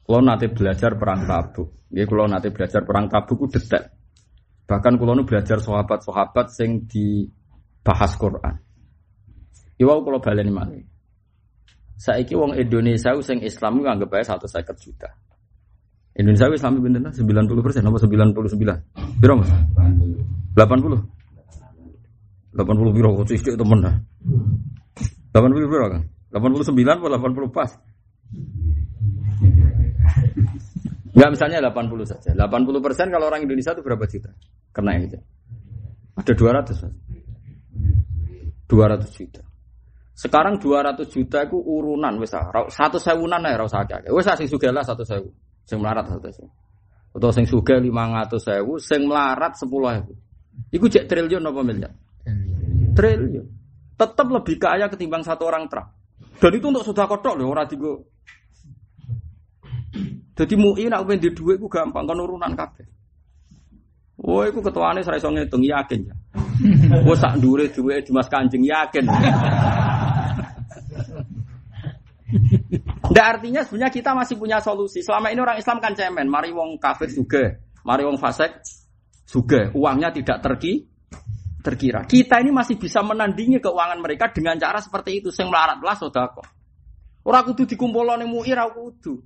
[0.00, 1.92] Kulo nanti belajar perang tabuk.
[1.92, 3.84] Nggih kulo nanti belajar perang tabuk ku detail.
[4.64, 8.54] Bahkan kulo nu belajar sahabat-sahabat sing dibahas Quran.
[9.76, 10.84] Iwau kulo baleni malih.
[12.00, 14.48] Saiki wong Indonesia sing Islam nganggep ae 150
[14.80, 15.08] juta.
[16.16, 19.20] Indonesia Islam pinten 90 persen apa 99?
[19.20, 19.52] Piro Mas?
[20.56, 20.96] 80.
[22.56, 23.84] 80 piro kok sithik temen.
[23.84, 26.02] 80 piro kan?
[26.32, 27.70] 89 atau 80 pas?
[31.12, 32.32] Enggak misalnya 80 saja.
[32.32, 34.32] 80 persen kalau orang Indonesia itu berapa juta?
[34.72, 35.20] Kena ini.
[36.16, 36.96] Ada 200 mas.
[38.72, 39.49] 200 juta.
[40.20, 42.36] Sekarang 200 juta itu urunan wis
[42.68, 44.12] satu sewunan ae ora usah akeh.
[44.12, 45.32] Wis sing sugih lah satu sewu.
[45.64, 46.52] Sing melarat satu sewu.
[47.16, 50.12] Atau sing sugih 500 sewu, sing melarat 10 sewu.
[50.76, 51.92] Iku cek triliun apa miliar?
[52.92, 53.46] Triliun.
[53.96, 55.88] Tetap lebih kaya ketimbang satu orang truk.
[56.36, 58.04] Dan itu untuk sudah kotok loh, orang digo.
[60.36, 62.84] Jadi mui nak pengen di duit, gampang kan urunan kabeh.
[64.20, 66.16] Wah, itu ketuanya saya iso ngitung yakin ya.
[67.08, 69.08] Wah, sak dure duit di mas kanjeng yakin.
[73.10, 75.02] Nggak artinya sebenarnya kita masih punya solusi.
[75.02, 78.62] Selama ini orang Islam kan cemen, mari wong kafir juga, mari wong fasik
[79.26, 80.90] juga, uangnya tidak terki
[81.60, 82.08] terkira.
[82.08, 85.28] Kita ini masih bisa menandingi keuangan mereka dengan cara seperti itu.
[85.28, 86.42] Sing melarat lah sodako.
[87.20, 89.20] Orang kudu dikumpul ning muir ora kudu.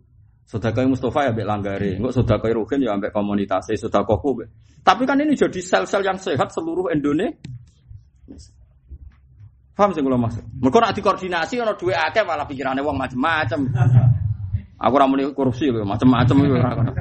[0.45, 4.21] Sodako Mustafa ya ambek langgare, enggak sodako Ruhin ya ambek komunitas, sodako.
[4.85, 7.33] Tapi kan ini jadi sel-sel yang sehat seluruh Indonesia.
[9.75, 10.43] Paham sih kalau maksud?
[10.63, 13.61] Mereka nak dikoordinasi ono duit akeh malah pikirannya wong macem-macem.
[14.79, 16.93] Aku ora muni korupsi iku ora kono.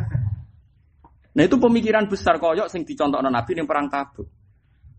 [1.34, 4.26] Nah itu pemikiran besar koyok sing dicontohno Nabi ning perang Tabuk.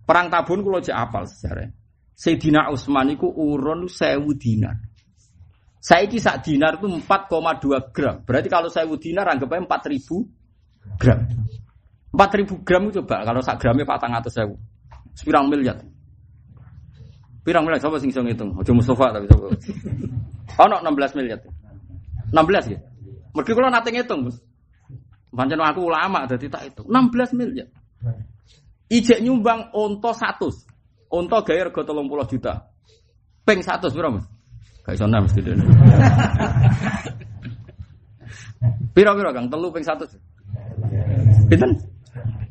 [0.07, 1.71] Perang Tabun kula jek apal sejarah.
[2.15, 4.79] Sayyidina Utsman iku urun 1000 dinar.
[5.83, 8.23] Saiki sak dinar itu 4,2 gram.
[8.23, 11.21] Berarti kalau 1000 dinar anggap aja 4000 gram.
[12.15, 14.55] 4000 gram itu coba kalau sak gramnya 400.000.
[15.19, 15.94] Sepirang miliar.
[17.45, 18.57] Pirang miliar coba sing iso ngitung.
[18.57, 19.53] Aja Mustafa tapi coba.
[20.65, 21.39] Ono 16 miliar.
[22.33, 22.81] 16 ya.
[23.37, 24.41] Mergi kula nate ngitung, Mas.
[25.29, 26.83] Pancen aku ulama dadi tak itu.
[26.89, 27.69] 16 miliar.
[28.89, 31.13] Ijek nyumbang onto 100.
[31.13, 32.53] Onto gawe rega 30 juta.
[33.45, 34.25] Peng 100 piro, Mas?
[34.89, 35.65] Gak iso mesti dene.
[38.97, 39.53] Piro-piro Kang?
[39.53, 40.17] Telu peng 100.
[41.53, 41.71] Pinten?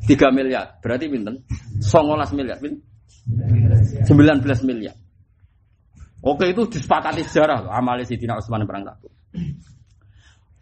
[0.06, 0.78] 3 miliar.
[0.86, 1.42] Berarti pinten?
[1.82, 2.62] 19 miliar.
[2.62, 2.93] Pinten?
[3.28, 4.96] 19 miliar.
[6.24, 7.72] Oke itu disepakati sejarah loh.
[7.72, 9.12] Amali Sidina Utsman perang Tabuk.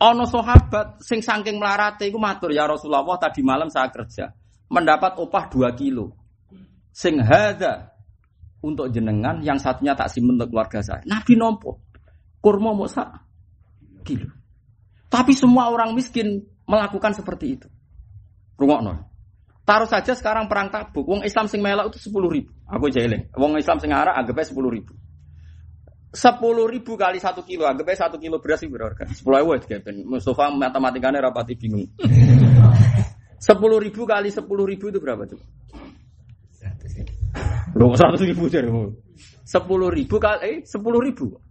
[0.02, 4.34] Ono sahabat sing saking melarate iku matur ya Rasulullah tadi malam saya kerja
[4.74, 6.18] mendapat upah 2 kilo.
[6.90, 7.94] Sing hada
[8.66, 11.06] untuk jenengan yang satunya tak simpen untuk keluarga saya.
[11.06, 11.86] Nabi nompo
[12.42, 13.10] kurma mau sak
[14.02, 14.34] kilo.
[15.12, 17.68] Tapi semua orang miskin melakukan seperti itu.
[18.58, 19.11] Rungokno.
[19.62, 21.06] Taruh saja sekarang perang tabuk.
[21.06, 22.50] Wong Islam sing melok itu sepuluh ribu.
[22.66, 23.30] Aku jeling.
[23.38, 24.98] Wong Islam sing arah anggapnya sepuluh ribu.
[26.12, 29.08] Sepuluh ribu kali satu kilo, anggapnya satu kilo beras itu berapa?
[29.16, 31.88] Sepuluh ribu ya, Mustafa matematikanya rapati bingung.
[33.42, 35.46] Sepuluh ribu kali sepuluh ribu itu berapa coba?
[37.74, 38.70] Loh, seratus ribu jadi
[39.42, 41.42] Sepuluh ribu kali, eh, sepuluh ribu.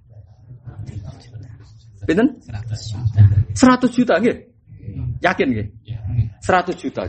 [2.06, 2.38] Pinten?
[2.38, 3.20] Seratus juta.
[3.58, 4.38] Seratus juta, gitu?
[5.18, 5.70] Yakin, gitu?
[6.38, 7.02] Seratus juta.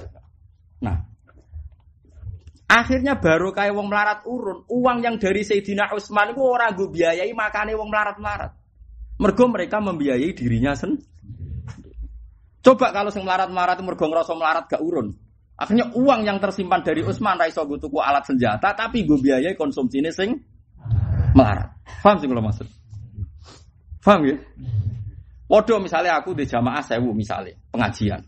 [0.81, 0.97] Nah,
[2.65, 7.31] akhirnya baru kayak wong melarat urun, uang yang dari Sayyidina Utsman itu orang gue biayai
[7.37, 8.51] makanya wong melarat-melarat.
[9.21, 11.05] Mergo mereka membiayai dirinya sendiri.
[12.61, 15.09] Coba kalau sing melarat-melarat mergo ngerasa melarat gak urun.
[15.57, 20.01] Akhirnya uang yang tersimpan dari Utsman raiso gue tuku alat senjata tapi gue biayai konsumsi
[20.01, 20.37] ini sing
[21.33, 21.73] melarat.
[22.01, 22.67] Paham sih kalau maksud?
[24.01, 24.37] Paham ya?
[25.49, 28.21] Waduh misalnya aku di jamaah sewu misalnya pengajian.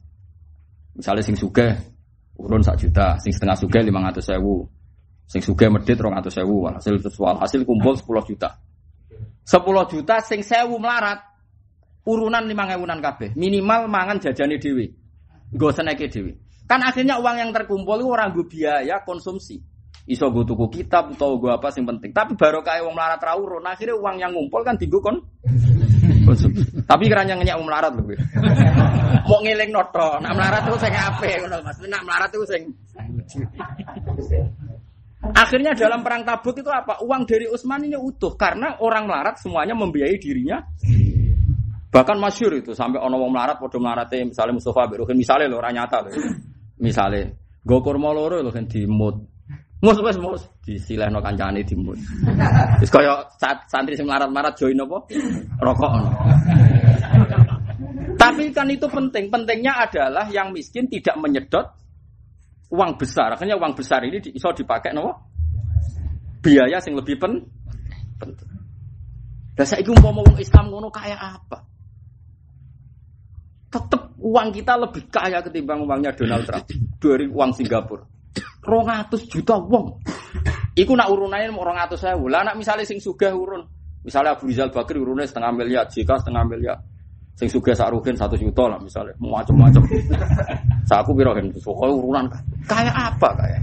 [0.94, 1.93] Misalnya sing suge
[2.38, 4.66] urun sak juta, sing setengah suge lima ratus sewu,
[5.30, 8.58] sing suge medit rong ratus sewu, hasil sesual hasil kumpul sepuluh juta.
[9.44, 11.22] Sepuluh juta sing sewu melarat,
[12.08, 14.90] urunan lima ngewunan kabeh, minimal mangan jajane dewi,
[15.54, 16.34] gue seneke dewi.
[16.64, 19.60] Kan akhirnya uang yang terkumpul itu orang gue biaya konsumsi.
[20.04, 22.12] Iso gue tuku kitab atau gue apa sing penting.
[22.12, 25.24] Tapi baru kayak uang melarat rawurun, akhirnya uang yang ngumpul kan tiga kon.
[26.90, 28.18] Tapi keranjang ngenyak uang melarat lebih.
[29.30, 31.78] Mau ngiling noto, nak melarat tuh sing ape ngono Mas.
[31.84, 32.62] Nak melarat tuh sing
[35.32, 37.00] Akhirnya dalam perang Tabuk itu apa?
[37.00, 40.60] Uang dari Utsman ini utuh karena orang melarat semuanya membiayai dirinya.
[41.94, 45.72] Bahkan masyur itu sampai ono wong melarat padha melarate misalnya Mustafa Biruhin misalnya lho ora
[45.72, 46.12] nyata lho.
[46.82, 47.32] Misalnya
[47.64, 49.33] go kurma loro lho kan dimut.
[49.84, 52.00] Mus wis mus disilehno kancane dimut.
[52.80, 53.20] Wis kaya
[53.68, 55.04] santri sing melarat-melarat join apa?
[55.60, 55.92] Rokok.
[58.16, 59.28] Tapi kan itu penting.
[59.28, 61.68] Pentingnya adalah yang miskin tidak menyedot
[62.72, 63.36] uang besar.
[63.36, 65.34] Akhirnya uang besar ini bisa dipakai no?
[66.40, 67.44] biaya yang lebih pen
[68.20, 68.52] penting.
[69.60, 71.60] Dan saya ingin mau Islam ngono kayak apa?
[73.68, 76.72] Tetap uang kita lebih kaya ketimbang uangnya Donald Trump
[77.04, 78.13] dari uang Singapura.
[78.64, 80.00] Rongatus juta uang.
[80.74, 82.18] Iku nak urunannya mau rongatus saya.
[82.18, 83.62] Lah nak misalnya sing sugih urun,
[84.02, 86.78] misalnya Abu Rizal Bakri urunnya setengah miliar, jika setengah miliar.
[87.34, 89.82] Sing suga sakruhin satu juta lah misalnya, macam-macam.
[90.90, 92.26] Saku piro pokoknya urunan
[92.70, 93.62] kayak apa kayak.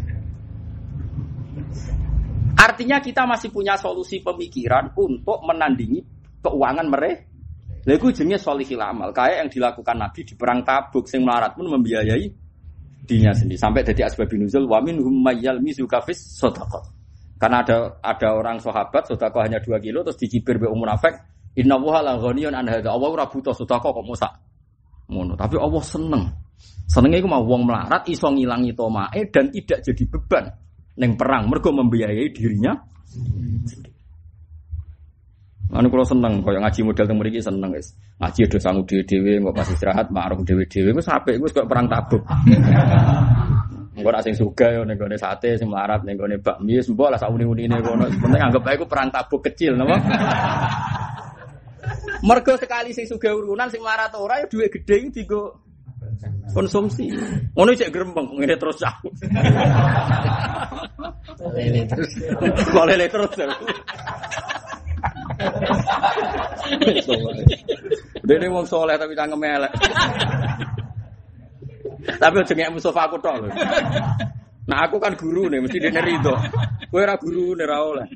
[2.59, 6.03] Artinya kita masih punya solusi pemikiran untuk menandingi
[6.43, 7.31] keuangan mereka.
[7.89, 12.29] Lagu jenis solihil amal, kayak yang dilakukan Nabi di perang Tabuk, sing melarat pun membiayai
[13.05, 13.59] dirinya sendiri.
[13.61, 16.85] Sampai dari asbab nuzul, wamin humayyal mizukafis sodakot.
[17.41, 21.17] Karena ada ada orang sahabat sodako hanya dua kilo terus dicibir be umur afek
[21.59, 22.95] Inna woha la ghaniyun an hadza.
[22.95, 24.31] Allah ora sedekah kok musak.
[25.11, 26.25] Ngono, tapi Allah seneng.
[26.87, 30.45] Senenge iku mau wong melarat iso ngilangi tomae dan tidak jadi beban
[30.99, 32.75] ning perang mergo membiayai dirinya.
[35.71, 37.95] Anu kalau seneng, kaya ngaji model mriki seneng guys.
[38.19, 42.27] Ngaji udah sangu dhewe-dhewe, kok pas istirahat ma'ruf dhewe-dhewe wis apik, wis kok perang tabuk.
[43.95, 47.31] Engko nak sing suga yo ning gone sate, sing melarat gone bakmi, mbok lah sak
[47.31, 48.11] uni-unine kono.
[48.11, 49.95] Penting anggap ae iku perang tabuk kecil, napa?
[52.27, 55.55] Mergo sekali sing sugih urunan sing melarat ora ya dhuwit gedhe iki dienggo
[56.53, 57.09] konsumsi.
[57.55, 59.09] Ngono cek grempeng ngene terus aku.
[61.55, 62.11] Lele terus.
[62.75, 63.33] Lele terus.
[68.25, 69.73] Dene wong soleh tapi cangkem elek.
[72.01, 73.49] Tapi aja ngek Mustafa aku tok lho.
[74.69, 76.35] Nah aku kan guru nih, mesti dene rido.
[76.89, 78.07] Kowe ora guru nih ora oleh.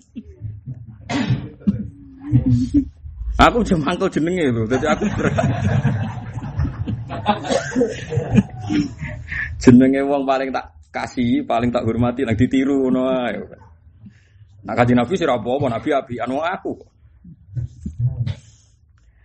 [3.34, 5.04] Aku udah mangkel jenenge lho, dadi aku
[9.58, 13.42] jenenge wong paling tak kasih, paling tak hormati, nang ditiru ae.
[14.64, 16.72] Nah kaji Nabi sih apa-apa, Nabi api anu aku.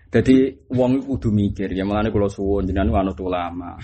[0.09, 3.77] Jadi wong kudu mikir, ya mulane kula suwun jenengan anut ulama.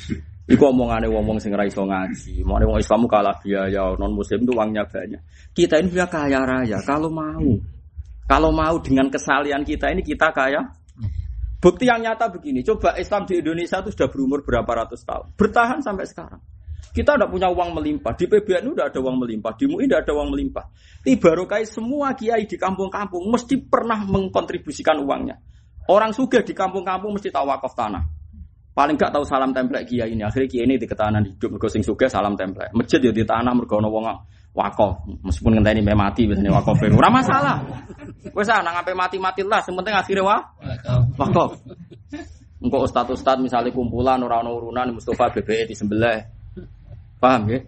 [0.46, 2.42] Iku omongane wong-wong sing ora iso ngaji.
[2.42, 5.22] Mulane wong Islam kalah biaya, non muslim itu uangnya banyak.
[5.54, 7.50] Kita ini sudah kaya raya kalau mau.
[8.26, 10.66] Kalau mau dengan kesalian kita ini kita kaya.
[11.62, 15.34] Bukti yang nyata begini, coba Islam di Indonesia itu sudah berumur berapa ratus tahun.
[15.34, 16.42] Bertahan sampai sekarang.
[16.94, 18.14] Kita tidak punya uang melimpah.
[18.14, 19.52] Di PBNU tidak ada uang melimpah.
[19.58, 20.66] Di MUI tidak ada uang melimpah.
[21.06, 25.42] Barokai semua kiai di kampung-kampung mesti pernah mengkontribusikan uangnya.
[25.86, 28.04] Orang suga di kampung-kampung mesti tahu wakaf tanah.
[28.76, 30.26] Paling gak tahu salam template kiai ini.
[30.26, 31.56] Akhirnya kiai ini di ketahanan hidup.
[31.56, 32.76] Mergo sing suga salam template.
[32.76, 34.04] Masjid ya di tanah mergo ana wong
[34.52, 35.08] wakaf.
[35.24, 36.76] Meskipun ngenteni me mati biasanya wakaf.
[36.92, 37.58] Ora masalah.
[38.36, 39.64] Wes ah nang sampai mati-mati lah.
[39.64, 40.42] Yang penting akhirnya wah
[41.16, 41.50] wakaf.
[42.60, 46.20] Engkau ustad-ustad misalnya kumpulan orang urunan Mustafa BBE di sebelah.
[47.22, 47.60] Paham ya?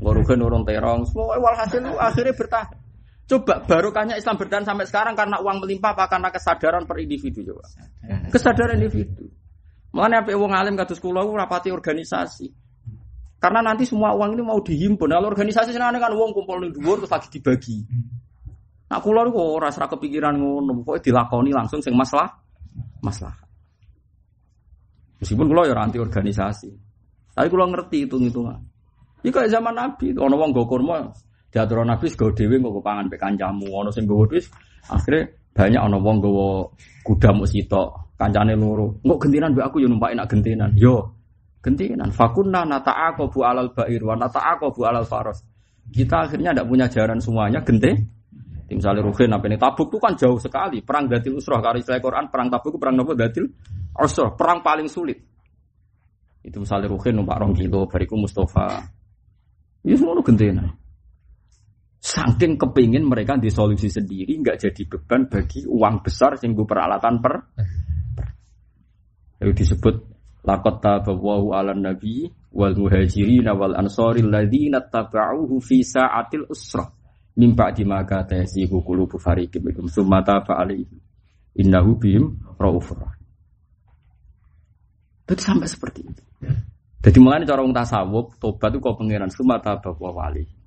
[0.00, 1.08] Ngorugen urun terong.
[1.08, 2.79] Semua walhasil akhirnya bertahan.
[3.30, 7.62] Coba barokahnya Islam bertahan sampai sekarang karena uang melimpah apa karena kesadaran per individu coba.
[8.26, 9.30] Kesadaran individu.
[9.94, 12.50] Makanya apa wong alim kados kula ku rapati organisasi.
[13.38, 15.14] Karena nanti semua uang ini mau dihimpun.
[15.14, 17.86] Kalau organisasi senane kan uang kumpul ning dhuwur terus lagi dibagi.
[18.90, 22.34] Nah kula niku ora ora kepikiran ngono, pokoke dilakoni langsung sing masalah
[22.98, 23.38] masalah.
[25.22, 26.70] Meskipun kula ya anti organisasi.
[27.30, 28.58] Tapi kula ngerti hitung-hitungan.
[29.22, 31.14] Iki kayak zaman Nabi, ana wong nggo kurma,
[31.50, 34.46] diatur Nabi sego dhewe nggo pangan pek kancamu, ana sing wis
[34.86, 36.70] akhirnya banyak ana wong nggawa
[37.02, 39.02] kuda muk sitok, kancane loro.
[39.02, 40.70] Engko gentinan mbek aku yo numpaki nak gentinan.
[40.78, 41.10] Yo,
[41.58, 42.14] gentinan.
[42.14, 45.42] Fakunna nata'aqabu alal ba'ir wa nata'aqabu alal faras.
[45.90, 47.98] Kita akhirnya tidak punya jaran semuanya gente.
[48.70, 50.78] Misalnya Ruhin apa ini Tabuk itu kan jauh sekali.
[50.78, 53.50] Perang Datil Usroh kalau istilah Quran perang Tabuk itu perang apa Datil
[53.98, 55.18] Usroh, perang paling sulit.
[56.46, 58.78] Itu misalnya Ruhin numpak rong kilo, bariku Mustafa.
[59.82, 60.70] Itu semua lu gentena.
[62.10, 67.34] Saking kepingin mereka disolusi sendiri, nggak jadi beban bagi uang besar sehingga peralatan per.
[69.38, 69.94] Lalu disebut
[70.42, 76.90] lakot tabawahu ala nabi wal muhajirin wal ansori ladina taba'uhu fi sa'atil usrah
[77.38, 80.98] min ba'di ma kata yasihu qulubu fariqim minhum summa taba alaihi
[81.62, 83.06] innahu bihim raufur.
[85.30, 86.22] Jadi sampai seperti itu.
[87.00, 90.59] Jadi mulai cara wong tasawuf, tobat itu kau pangeran summa taba wa wali.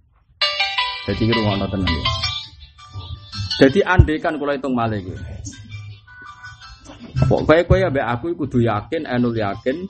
[1.03, 2.03] Jadi ngono tenan ya.
[3.63, 5.19] Jadi andai kan kalau hitung malih gitu.
[7.29, 9.85] Pokoknya kowe ambek aku kudu yakin, enul yakin.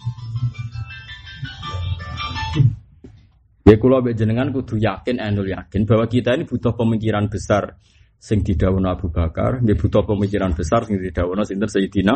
[3.63, 7.79] Ya kula ambek jenengan kudu yakin, enul yakin bahwa kita ini butuh pemikiran besar
[8.19, 12.15] sing didhawuhna Abu Bakar, nggih butuh pemikiran besar sing didhawuhna sinten Sayyidina.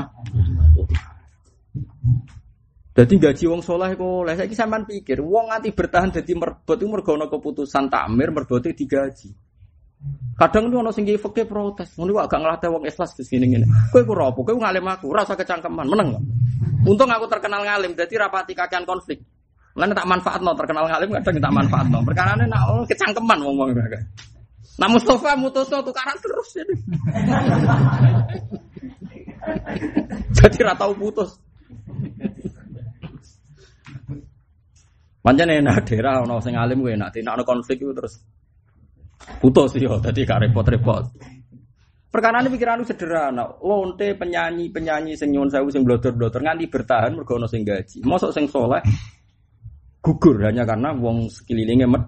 [2.97, 6.89] Jadi gaji wong soleh kok oleh saiki sampean pikir wong nganti bertahan dadi merbot iku
[6.89, 9.29] mergo ana keputusan takmir merbote digaji.
[10.33, 11.93] Kadang itu ono sing fakir protes.
[11.93, 13.93] Ngono kok agak ngelatih wong ikhlas di sini ngene.
[13.93, 14.41] Kowe ku rapo?
[14.41, 16.17] Kowe ngalim aku, rasa kecangkeman, meneng.
[16.89, 19.21] Untung aku terkenal ngalim, jadi rapati kakean konflik.
[19.77, 21.97] Lan tak manfaatno terkenal ngalim kadang tak manfaatno.
[22.01, 24.01] Perkarane nak oh, kecangkeman wong-wong mereka.
[24.81, 26.73] Nah Mustafa mutusno tukaran terus jadi.
[30.41, 31.37] jadi ra tau putus.
[35.27, 38.15] Pancen enak daerah ono sing alim kuwi enak, nek konflik itu terus
[39.43, 41.03] putus yo tadi gak repot-repot.
[42.07, 43.43] Perkara ini pikiranku sederhana.
[43.59, 47.99] Lonte penyanyi penyanyi sing nyuwun sewu sing blotor-blotor nganti bertahan mergo ono sing gaji.
[48.07, 48.79] Mosok sing soleh
[49.99, 52.03] gugur hanya karena wong sekelilingnya met.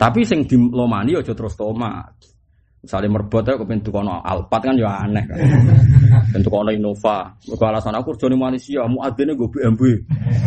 [0.00, 2.16] Tapi sing dilomani aja terus tomat.
[2.78, 5.38] Misalnya merbot ya kepen tukono Alphard kan ya aneh kan.
[6.32, 7.26] Ben tukono Innova.
[7.50, 9.98] Mergo alasan aku kerja ning Malaysia, muadzine gue BMW.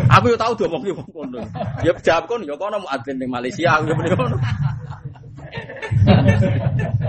[0.07, 1.43] Aku yo tau diomongi wong kono.
[1.84, 4.38] Ya jawab kon ya kono muadzin ning Malaysia aku yo muni kono.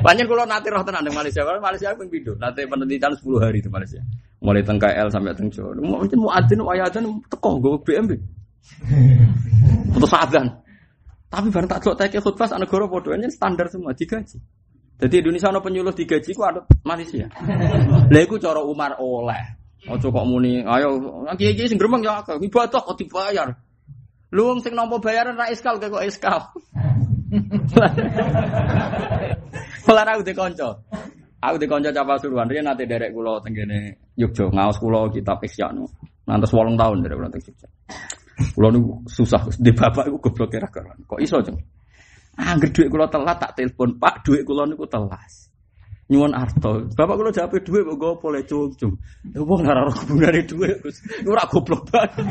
[0.03, 3.63] Banyak kalau nanti roh tenan ning Malaysia, kalau Malaysia aku pindho, nanti penelitian 10 hari
[3.63, 4.03] di Malaysia.
[4.43, 5.79] Mulai teng KL sampai teng Jawa.
[5.79, 8.19] Mungkin muadzin wayatan teko gue BMW.
[9.95, 10.51] Putus adzan.
[11.31, 14.37] Tapi bareng tak celok teke khutbah sak negara padha standar semua digaji.
[15.03, 17.27] Jadi Indonesia ono penyuluh digaji ku ada Malaysia.
[18.07, 19.59] Lah iku cara Umar oleh.
[19.91, 21.03] Ojo kok muni, ayo
[21.35, 23.51] kiai-kiai sing gremeng ya akeh, ibadah kok dibayar.
[24.31, 26.55] Lu wong sing nampa bayaran ra iskal kok iskal.
[29.91, 30.87] Lah aku dikonco.
[31.43, 35.83] Aku dikonco Capa Suruhan riyen nate derek kula tenggene Yogya ngaos kula kitab Isyanu.
[36.31, 37.67] Nanti 8 tahun derek kula teng Jogja.
[38.55, 41.03] Kula niku susah di bapak iku goblok ra karuan.
[41.03, 41.59] Kok iso, Jeng?
[42.41, 45.53] Angger dhuwit kula telat tak telepon, Pak, dhuwit kula niku telas.
[46.09, 46.89] Nyuwun arto.
[46.97, 48.97] Bapak kula jawab dhuwit kok gopo le cung-cung.
[49.37, 50.97] Ya wong ora ora hubungane dhuwit, Gus.
[51.29, 52.25] Ora goblok banget.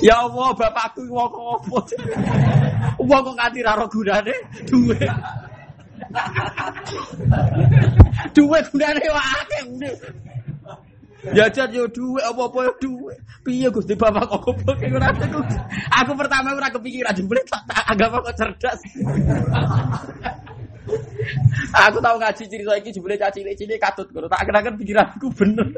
[0.00, 1.76] Ya Allah, bapakku wong opo?
[3.04, 5.10] Wong kok nganti ra ora gunane dhuwit.
[8.32, 9.60] Dhuwit gunane wae.
[11.34, 13.18] Jajan yo dhuwit apa-apa yo dhuwit.
[13.42, 15.40] Piye Gusti Bapak kok goblok ora aku.
[16.02, 17.42] Aku pertama ora kepikiran jebule
[17.90, 18.80] anggap kok cerdas.
[21.74, 24.30] aku tahu ngaji cerita iki jebule caci cilik katut ngono.
[24.30, 25.68] Tak kira-kira pikiranku bener.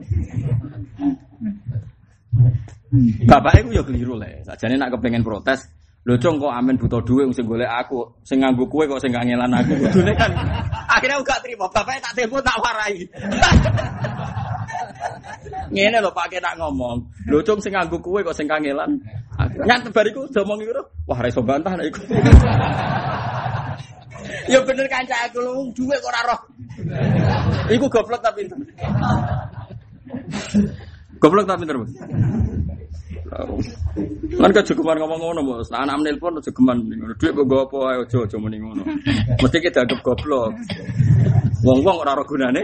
[3.28, 4.44] Bapak iku yo keliru le.
[4.48, 5.68] Sajane nak kepengen protes,
[6.08, 9.52] lho cong kok amen butuh duit sing golek aku, sing nganggo kue kok sing ngelan
[9.52, 9.76] aku.
[9.92, 10.32] Kudune kan
[10.88, 11.68] akhirnya aku gak terima.
[11.68, 12.96] Bapaknya tak telepon tak warai.
[15.68, 16.98] Ngene lho Pak nak ngomong.
[17.28, 18.96] Lho cung sing nganggo kue kok sing kangelan.
[19.66, 22.00] Nyant bariku domong iku wah ra iso bantah nek iku.
[24.48, 26.40] Ya bener kanca aku lu duwe kok ora roh.
[27.68, 28.56] Iku goblok tapi pinter.
[31.20, 31.84] Goblok tapi pinter.
[34.40, 35.68] Lan kejogeman ngomong ngono, Bos.
[35.68, 37.12] Nah, anak nelpon kejogeman ngono.
[37.20, 38.82] Dhuwit kok nggo apa ae aja aja muni ngono.
[39.36, 40.56] Mesti kita anggap goblok.
[41.60, 42.62] Wong-wong ora ora gunane.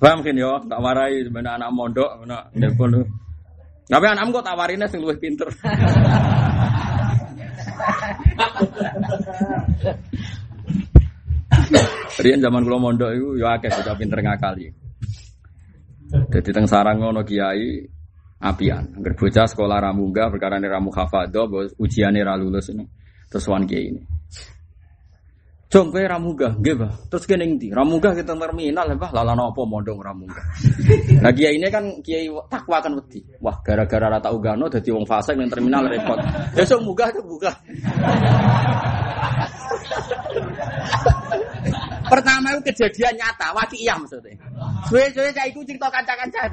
[0.00, 3.02] Paham kan yo, tak warai sebenarnya anak mondok, anak nelpon lu.
[3.88, 5.48] Tapi anakmu kok tawarinnya sing luwih pinter.
[12.20, 14.68] Rian zaman kula mondok iku ya akeh bocah pinter ngakali.
[16.08, 17.80] Jadi teng sarang ngono kiai
[18.44, 18.92] apian.
[18.92, 21.48] Angger bocah sekolah ramunggah perkara ini ramu hafadho,
[21.80, 22.84] ujiane ra lulus ini.
[23.32, 24.02] Terus wan kiai ini.
[25.68, 26.88] Jong kowe ramunggah, nggih, Bah.
[27.12, 27.68] Terus kene ndi?
[27.68, 29.12] Ramunggah kita terminal, Bah.
[29.12, 30.40] Lah lana apa mondong ramunggah.
[31.20, 33.20] Nah, kiai ini kan kiai takwa kan wedi.
[33.44, 36.16] Wah, gara-gara rata ugano dadi wong fasik ning terminal repot.
[36.56, 37.52] Besok munggah tuh buka.
[42.08, 44.34] Pertama itu kejadian nyata, waki iya maksudnya.
[44.88, 46.48] Suwe-suwe saya ikut cerita kanca-kanca.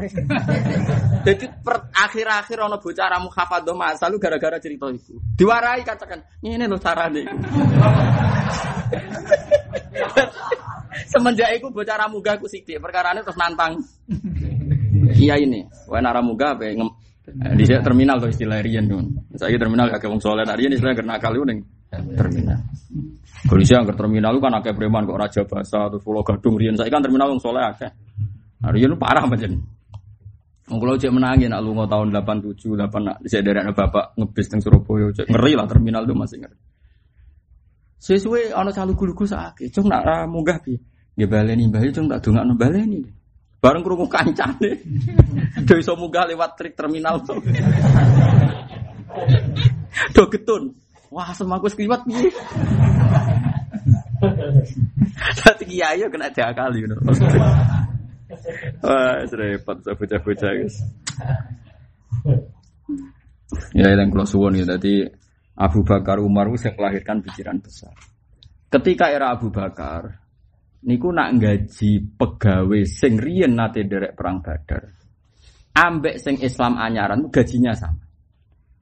[1.25, 5.17] Jadi per akhir-akhir ono bocah ramu hafadho masa lu gara-gara cerita itu.
[5.39, 7.25] Diwarai katakan, ini lo carane.
[11.11, 12.47] Semenjak itu bocah ramuga aku
[12.79, 13.79] perkara ini terus nantang.
[15.15, 16.71] Iya ini, wae ramuga apa
[17.25, 19.01] di terminal tuh istilah Rian tuh.
[19.33, 21.55] Saya terminal kakek wong soleh, Rian istilah karena kali udah
[22.13, 22.59] terminal.
[23.45, 26.73] Polisi yang ke terminal kan akeh preman kok Raja Basa atau Pulau Gadung Rian.
[26.73, 27.89] Saya kan terminal wong soleh akeh.
[28.65, 29.61] Nah, Rian parah macam
[30.65, 34.65] Wong kula cek menangi nak lunga tahun 87, 8 nak saya dari bapak ngebis teng
[34.65, 36.57] Surabaya cek ngeri lah terminal itu masih ngeri.
[38.01, 40.81] Sesuai ana calu gulu-gulu sakit, cung nak ra munggah piye?
[41.13, 43.05] Ya baleni mbah cung tak dongakno baleni.
[43.61, 44.71] Bareng krungu kancane.
[45.69, 47.21] Do iso munggah lewat trik terminal.
[50.17, 50.73] Do getun.
[51.13, 52.33] Wah, semaku skriwat piye?
[55.39, 56.95] Dadi kiai yo kena diakali ngono.
[58.85, 60.77] Wah, repot bocah-bocah guys.
[63.71, 65.05] Ya yang kalau suwon ya tadi
[65.55, 67.95] Abu Bakar Umar itu melahirkan pikiran besar.
[68.67, 70.19] Ketika era Abu Bakar,
[70.83, 74.91] niku nak gaji pegawai sing riyen nate derek perang Badar.
[75.75, 78.03] Ambek sing Islam anyaran gajinya sama.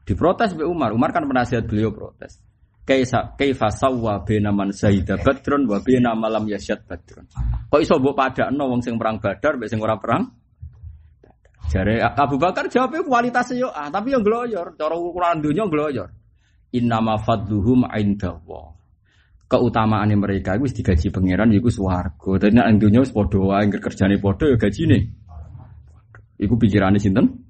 [0.03, 0.91] Diprotes be Umar.
[0.91, 2.37] Umar kan penasihat beliau protes.
[2.83, 7.23] Kaisa kaifa sawwa bena man syahida badrun wa bena malam yasyad badrun.
[7.71, 10.27] Kok iso mbok padakno wong sing perang Badar mbek sing ora perang?
[11.71, 16.11] Jare Abu Bakar jawabnya kualitasnya yo ah, tapi yang gloyor, cara ukuran dunia gloyor.
[16.75, 18.75] Innama fadluhum indallah.
[19.47, 22.41] Keutamaan mereka itu digaji pangeran iku swarga.
[22.41, 24.99] Dadi nek dunya wis padha wae kerjane padha ya gajine.
[26.35, 27.42] Iku pikirane sinten?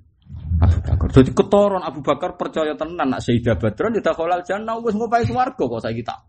[0.59, 1.07] Abu Bakar.
[1.09, 5.63] Jadi ketoron Abu Bakar percaya tenan nak Sayyidah Badran tidak kolal jannah wis ngopai swarga
[5.63, 6.19] kok saiki tak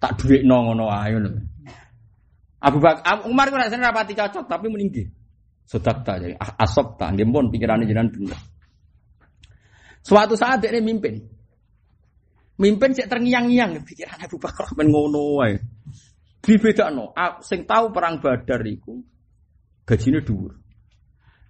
[0.00, 1.30] tak dhuwitno ngono ae ngono.
[2.60, 5.04] Abu Bakar Umar ku rasane rapati cocok tapi meninggi.
[5.68, 8.40] Sodak tak jadi asop tak nggih pun pikirane jenengan bener.
[10.02, 11.20] Suatu saat dia mimpin.
[12.60, 15.56] Mimpin cek terngiang-ngiang pikiran Abu Bakar men ngono wae.
[16.40, 17.12] Dibedakno,
[17.44, 18.96] sing tahu perang Badar iku
[19.84, 20.56] gajine dhuwur.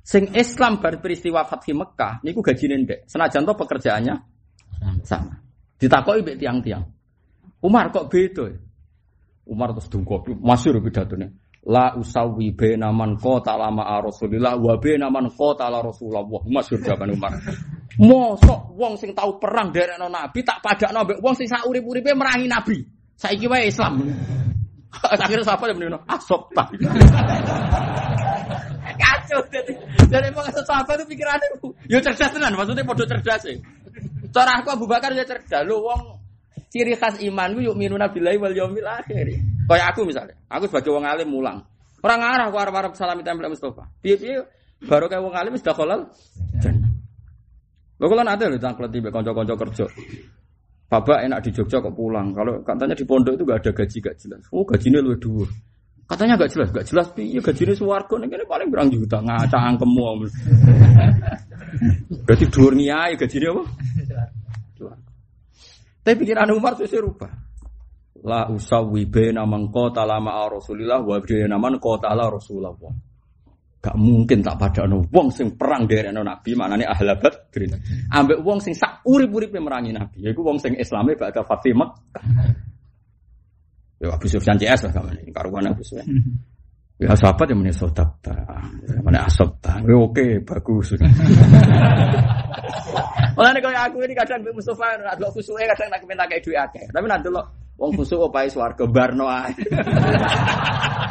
[0.01, 3.07] Sing Islam bar peristiwa Fathi Mekah niku gajine ndek.
[3.07, 4.15] Senajan to pekerjaannya
[5.05, 5.37] sama.
[5.81, 6.85] Ditakoki mbek tiang-tiang.
[7.61, 8.49] Umar kok beda?
[9.51, 11.41] Umar terus dungkop, masyhur pidatone.
[11.69, 16.25] La usawi bena man qata lama Rasulillah wa bena man qata la Rasulullah.
[16.49, 17.33] Masyhur jawaban Umar.
[18.01, 22.49] Mosok wong sing tau perang derekno Nabi tak padakno mbek wong sing sak urip-uripe merangi
[22.49, 22.81] Nabi.
[23.13, 24.01] Saiki wae Islam.
[25.21, 26.01] Akhirnya siapa yang menino?
[26.09, 26.73] Asop tak.
[29.31, 29.73] Jadi.
[30.11, 31.49] Jadi emang sahabat itu pikirannya,
[31.87, 32.59] yo cerdas tenan.
[32.59, 33.57] Maksudnya podo cerdas sih.
[34.35, 35.63] Cara aku Abu Bakar ya cerdas.
[35.63, 36.19] Lu wong
[36.71, 39.27] ciri khas iman yuk minuna billahi wal yaumil akhir.
[39.71, 41.63] Kayak aku misalnya, aku sebagai wong alim mulang.
[42.01, 43.87] Orang arah aku arep-arep salam tempel Mustafa.
[44.01, 44.43] Piye-piye
[44.89, 46.01] baru kayak wong alim sudah kolal.
[48.01, 49.87] Lho kula nate lho tangklet mbek kanca-kanca kerja.
[50.91, 52.35] Bapak enak di Jogja kok pulang.
[52.35, 54.43] Kalau katanya di pondok itu gak ada gaji gak jelas.
[54.51, 55.47] Oh gajinya lu dua.
[56.11, 57.07] Katanya gak jelas, gak jelas.
[57.15, 60.27] Iya gajinya suwargo nih ini paling berang juta ngaca angkemu.
[62.27, 63.63] Berarti dhuwur niai gajinya apa?
[66.03, 67.31] Tapi pikiran Umar itu rubah.
[68.27, 72.75] La usawi baina man qatala ma'a Rasulillah wa baina man qatala Rasulullah.
[73.81, 77.73] Gak mungkin tak pada no wong sing perang dari no nabi mana nih ahlabat green.
[78.13, 80.27] Ambek wong sing sak urip uripe merangi nabi.
[80.27, 81.89] Yaiku wong sing Islame gak ada Fatimah.
[84.01, 86.09] Ya Abu Sufyan CS lah kamu ini karuan Abu Sufyan.
[87.01, 88.45] Ya sahabat yang menyesal daftar,
[89.01, 90.97] mana asap Ya oke bagus.
[93.37, 96.85] Malah nih kalau aku ini kadang Mustafa, ada khususnya kadang nak minta kayak duit akeh.
[96.93, 97.41] Tapi nanti lo
[97.81, 99.25] wong khusus opai swarga barno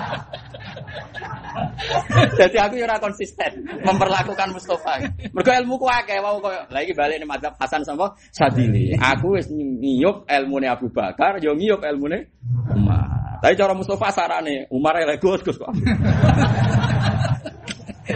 [2.40, 5.02] Jadi aku ora konsisten memperlakukan Mustafa.
[5.34, 8.94] Mergo ilmu ku akeh wau koyo lagi balik nih madzhab Hasan sama Sadili.
[8.98, 12.30] Aku wis ngiyup ilmune Abu Bakar, yo ngiyup ilmune
[12.74, 13.40] Umar.
[13.40, 15.70] Tapi cara Mustafa sarane Umar elek Gus Gus kok.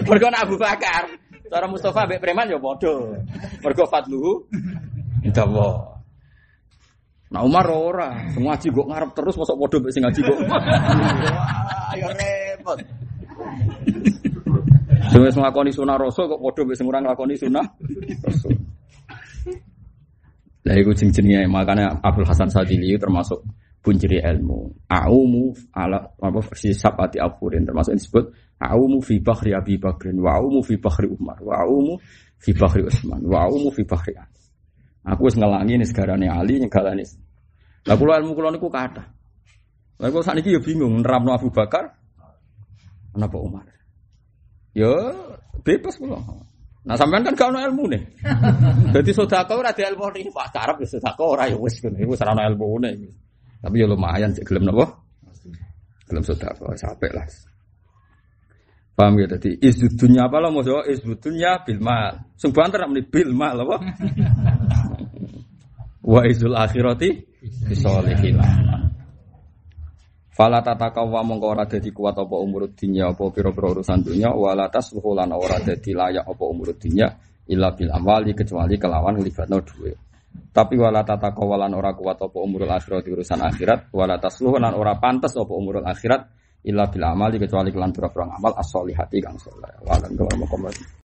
[0.10, 1.08] Mergo Abu Bakar,
[1.48, 2.94] cara Mustafa mbek preman yo padha.
[3.64, 4.46] Mergo fadluhu
[5.24, 5.90] indawa.
[7.34, 10.38] Nah Umar ora, ngaji kok ngarep terus masuk padha mbek sing ngaji kok.
[11.94, 12.78] Ayo repot.
[15.12, 17.66] Sing wis nglakoni sunah rasul kok padha wis ora nglakoni sunah
[18.24, 18.56] rasul.
[20.64, 20.96] Lah iku
[21.52, 23.44] makanya Abdul Hasan Sadili termasuk
[23.84, 24.88] punjeri ilmu.
[24.88, 28.26] Aumu ala apa versi sabati afurin termasuk disebut
[28.64, 32.00] aumu fi bahri Abi Bakrin wa aumu fi bahri Umar wa aumu
[32.40, 34.40] fi bahri Utsman wa aumu fi bahri Ali.
[35.04, 37.04] Aku wis ngelangi nih segarane Ali nyegalani.
[37.84, 39.04] Lah kula ilmu kula niku kathah.
[40.00, 41.92] Lah kula sakniki ya bingung nerapno Abu Bakar
[43.14, 43.66] Kenapa Umar?
[44.74, 44.90] Ya
[45.62, 46.18] bebas pula.
[46.84, 48.02] Nah sampean kan gak ono ilmu nih.
[48.98, 50.34] Jadi sodako ora ada ilmu nih.
[50.34, 51.98] Pak Arab ya sodako ora ya wis ngono.
[52.02, 52.94] Iku sarana ilmu nih.
[53.64, 54.92] Tapi ya lumayan cek gelem napa?
[56.10, 57.30] Gelem sodako sampai lah.
[58.94, 62.14] Paham ya tadi izud dunya apa lah maksudnya izud dunya bil mal.
[62.38, 63.78] Sing banter namanya bil mal apa?
[66.14, 67.10] Wa izul akhirati
[67.70, 68.38] bisolihin.
[70.34, 74.66] Fala tataka wa mongko ora dadi kuat apa umur dunya apa pira-pira urusan dunya wala
[74.66, 77.06] tasluhu lan ora dadi layak apa umur dunya
[77.54, 79.94] illa bil amwali kecuali kelawan libatno duwe.
[80.54, 84.98] Tapi wala tataka walan ora kuat apa umurul akhirat urusan akhirat wala tasluhu lan ora
[84.98, 86.22] pantes apa umurul akhirat
[86.66, 89.70] illa bil amali kecuali kelan pira-pira amal as-solihati kang saleh.
[89.86, 90.18] Wa lan